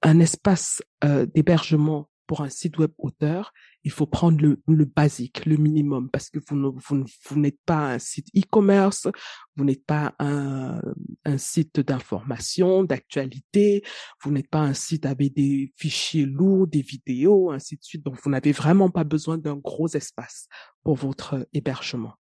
un 0.03 0.21
espace 0.21 0.83
euh, 1.05 1.27
d'hébergement 1.27 2.09
pour 2.31 2.43
un 2.43 2.49
site 2.49 2.79
web 2.79 2.93
auteur, 2.99 3.53
il 3.83 3.91
faut 3.91 4.07
prendre 4.07 4.41
le, 4.41 4.63
le 4.69 4.85
basique, 4.85 5.47
le 5.47 5.57
minimum, 5.57 6.09
parce 6.11 6.31
que 6.31 6.39
vous, 6.49 6.73
vous, 6.77 7.05
vous 7.29 7.41
n'êtes 7.41 7.59
pas 7.67 7.95
un 7.95 7.99
site 7.99 8.29
e-commerce, 8.37 9.09
vous 9.57 9.65
n'êtes 9.65 9.85
pas 9.85 10.15
un, 10.21 10.81
un 11.25 11.39
site 11.39 11.81
d'information, 11.81 12.85
d'actualité, 12.85 13.83
vous 14.23 14.31
n'êtes 14.31 14.49
pas 14.49 14.61
un 14.61 14.75
site 14.75 15.07
avec 15.07 15.35
des 15.35 15.73
fichiers 15.75 16.25
lourds, 16.25 16.69
des 16.69 16.83
vidéos, 16.83 17.51
ainsi 17.51 17.75
de 17.77 17.83
suite. 17.83 18.05
Donc, 18.05 18.17
vous 18.23 18.31
n'avez 18.31 18.53
vraiment 18.53 18.91
pas 18.91 19.03
besoin 19.03 19.37
d'un 19.37 19.57
gros 19.57 19.89
espace 19.89 20.47
pour 20.85 20.95
votre 20.95 21.49
hébergement. 21.53 22.15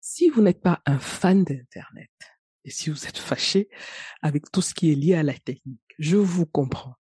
Si 0.00 0.30
vous 0.30 0.40
n'êtes 0.40 0.62
pas 0.62 0.80
un 0.86 0.98
fan 0.98 1.44
d'Internet, 1.44 2.10
et 2.64 2.70
si 2.70 2.90
vous 2.90 3.06
êtes 3.06 3.18
fâché 3.18 3.68
avec 4.20 4.50
tout 4.50 4.62
ce 4.62 4.74
qui 4.74 4.92
est 4.92 4.94
lié 4.94 5.14
à 5.14 5.22
la 5.22 5.34
technique, 5.34 5.80
je 5.98 6.16
vous 6.16 6.46
comprends. 6.46 6.94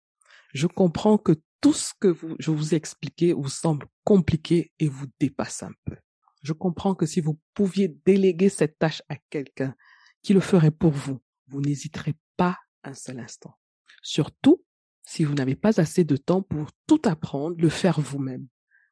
Je 0.52 0.66
comprends 0.66 1.18
que 1.18 1.40
tout 1.60 1.72
ce 1.72 1.92
que 1.98 2.16
je 2.38 2.50
vous 2.50 2.74
ai 2.74 2.76
expliqué 2.76 3.32
vous 3.32 3.48
semble 3.48 3.86
compliqué 4.04 4.72
et 4.78 4.88
vous 4.88 5.06
dépasse 5.18 5.62
un 5.62 5.72
peu. 5.84 5.96
Je 6.42 6.52
comprends 6.52 6.94
que 6.94 7.06
si 7.06 7.20
vous 7.20 7.38
pouviez 7.54 7.88
déléguer 8.06 8.48
cette 8.48 8.78
tâche 8.78 9.02
à 9.08 9.16
quelqu'un 9.28 9.74
qui 10.22 10.32
le 10.32 10.40
ferait 10.40 10.70
pour 10.70 10.92
vous, 10.92 11.20
vous 11.48 11.60
n'hésiterez 11.60 12.14
pas 12.36 12.58
un 12.82 12.94
seul 12.94 13.20
instant. 13.20 13.58
Surtout 14.02 14.64
si 15.04 15.24
vous 15.24 15.34
n'avez 15.34 15.56
pas 15.56 15.80
assez 15.80 16.04
de 16.04 16.16
temps 16.16 16.40
pour 16.40 16.70
tout 16.86 17.02
apprendre, 17.04 17.56
le 17.58 17.68
faire 17.68 18.00
vous-même. 18.00 18.46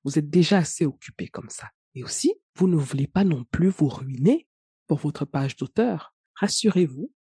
Vous 0.05 0.19
êtes 0.19 0.29
déjà 0.29 0.59
assez 0.59 0.85
occupé 0.85 1.29
comme 1.29 1.49
ça. 1.49 1.71
Et 1.95 2.03
aussi, 2.03 2.35
vous 2.57 2.69
ne 2.69 2.77
voulez 2.77 3.07
pas 3.07 3.25
non 3.25 3.45
plus 3.51 3.69
vous 3.69 3.89
ruiner 3.89 4.47
pour 4.87 4.99
votre 4.99 5.25
page 5.25 5.57
d'auteur. 5.57 6.15
Rassurez-vous, 6.41 7.13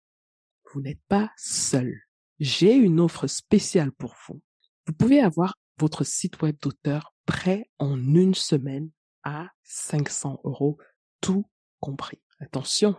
vous, 0.73 0.81
n'êtes 0.81 1.03
pas 1.09 1.33
seul. 1.37 2.03
J'ai 2.39 2.75
une 2.75 3.01
offre 3.01 3.27
spéciale 3.27 3.91
pour 3.91 4.15
vous. 4.27 4.41
Vous 4.87 4.93
pouvez 4.93 5.21
avoir 5.21 5.55
votre 5.79 6.05
site 6.05 6.41
web 6.41 6.57
d'auteur 6.63 7.15
prêt 7.27 7.69
en 7.81 7.99
une 7.99 8.35
semaine 8.35 8.91
à 9.25 9.51
500 9.65 10.41
euros, 10.45 10.79
tout 11.21 11.45
compris. 11.81 12.21
Attention, 12.39 12.97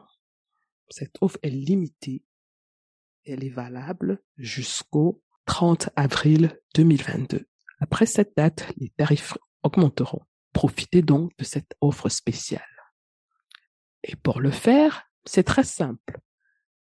cette 0.90 1.16
offre 1.22 1.40
est 1.42 1.52
limitée. 1.52 2.26
Elle 3.24 3.46
est 3.46 3.50
valable 3.50 4.22
jusqu'au 4.36 5.24
30 5.46 5.90
avril 5.96 6.60
2022. 6.76 7.48
Après 7.80 8.06
cette 8.06 8.36
date, 8.36 8.74
les 8.76 8.90
tarifs 8.90 9.38
augmenteront. 9.64 10.26
Profitez 10.52 11.02
donc 11.02 11.32
de 11.38 11.46
cette 11.46 11.76
offre 11.80 12.10
spéciale. 12.10 12.62
Et 14.04 14.18
pour 14.18 14.42
le 14.42 14.52
faire, 14.52 15.09
c'est 15.26 15.44
très 15.44 15.64
simple. 15.64 16.20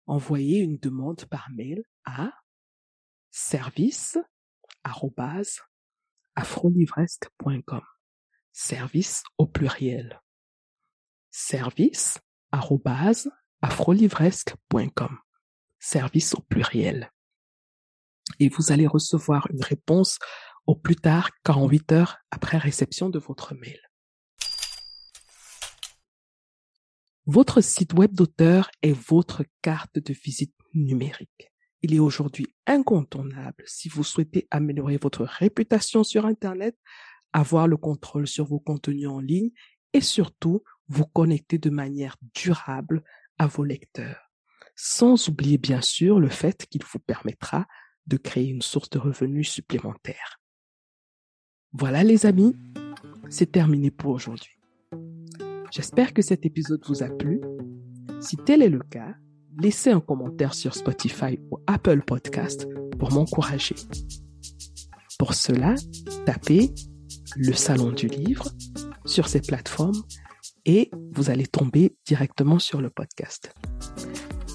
Envoyez 0.06 0.60
une 0.60 0.78
demande 0.78 1.24
par 1.26 1.48
mail 1.50 1.82
à 2.04 2.30
service 3.30 4.18
afrolivresque.com. 6.36 7.82
Service 8.52 9.22
au 9.38 9.46
pluriel. 9.46 10.20
Service 11.30 12.18
afrolivresque.com. 13.62 15.18
Service 15.78 16.34
au 16.34 16.40
pluriel. 16.42 17.10
Et 18.38 18.48
vous 18.48 18.72
allez 18.72 18.86
recevoir 18.86 19.46
une 19.50 19.62
réponse 19.62 20.18
au 20.66 20.74
plus 20.74 20.96
tard 20.96 21.30
48 21.44 21.92
heures 21.92 22.16
après 22.30 22.58
réception 22.58 23.08
de 23.08 23.18
votre 23.18 23.54
mail. 23.54 23.85
Votre 27.26 27.60
site 27.60 27.92
web 27.92 28.14
d'auteur 28.14 28.70
est 28.82 28.92
votre 28.92 29.42
carte 29.60 29.98
de 29.98 30.12
visite 30.12 30.54
numérique. 30.74 31.50
Il 31.82 31.92
est 31.92 31.98
aujourd'hui 31.98 32.46
incontournable 32.68 33.64
si 33.66 33.88
vous 33.88 34.04
souhaitez 34.04 34.46
améliorer 34.52 34.96
votre 34.96 35.24
réputation 35.24 36.04
sur 36.04 36.24
Internet, 36.24 36.78
avoir 37.32 37.66
le 37.66 37.76
contrôle 37.76 38.28
sur 38.28 38.44
vos 38.44 38.60
contenus 38.60 39.08
en 39.08 39.18
ligne 39.18 39.50
et 39.92 40.00
surtout 40.00 40.62
vous 40.86 41.04
connecter 41.04 41.58
de 41.58 41.68
manière 41.68 42.16
durable 42.32 43.02
à 43.38 43.48
vos 43.48 43.64
lecteurs. 43.64 44.30
Sans 44.76 45.28
oublier 45.28 45.58
bien 45.58 45.80
sûr 45.80 46.20
le 46.20 46.28
fait 46.28 46.66
qu'il 46.66 46.84
vous 46.84 47.00
permettra 47.00 47.66
de 48.06 48.18
créer 48.18 48.46
une 48.46 48.62
source 48.62 48.90
de 48.90 49.00
revenus 49.00 49.50
supplémentaire. 49.50 50.40
Voilà 51.72 52.04
les 52.04 52.24
amis, 52.24 52.54
c'est 53.30 53.50
terminé 53.50 53.90
pour 53.90 54.12
aujourd'hui. 54.12 54.55
J'espère 55.76 56.12
que 56.14 56.22
cet 56.22 56.46
épisode 56.46 56.80
vous 56.86 57.02
a 57.02 57.10
plu. 57.10 57.42
Si 58.22 58.38
tel 58.38 58.62
est 58.62 58.70
le 58.70 58.80
cas, 58.80 59.14
laissez 59.60 59.90
un 59.90 60.00
commentaire 60.00 60.54
sur 60.54 60.72
Spotify 60.72 61.38
ou 61.50 61.58
Apple 61.66 62.00
Podcast 62.00 62.66
pour 62.98 63.12
m'encourager. 63.12 63.74
Pour 65.18 65.34
cela, 65.34 65.74
tapez 66.24 66.72
le 67.36 67.52
Salon 67.52 67.92
du 67.92 68.06
Livre 68.06 68.48
sur 69.04 69.28
ces 69.28 69.42
plateformes 69.42 70.02
et 70.64 70.90
vous 71.12 71.28
allez 71.28 71.46
tomber 71.46 71.94
directement 72.06 72.58
sur 72.58 72.80
le 72.80 72.88
podcast. 72.88 73.52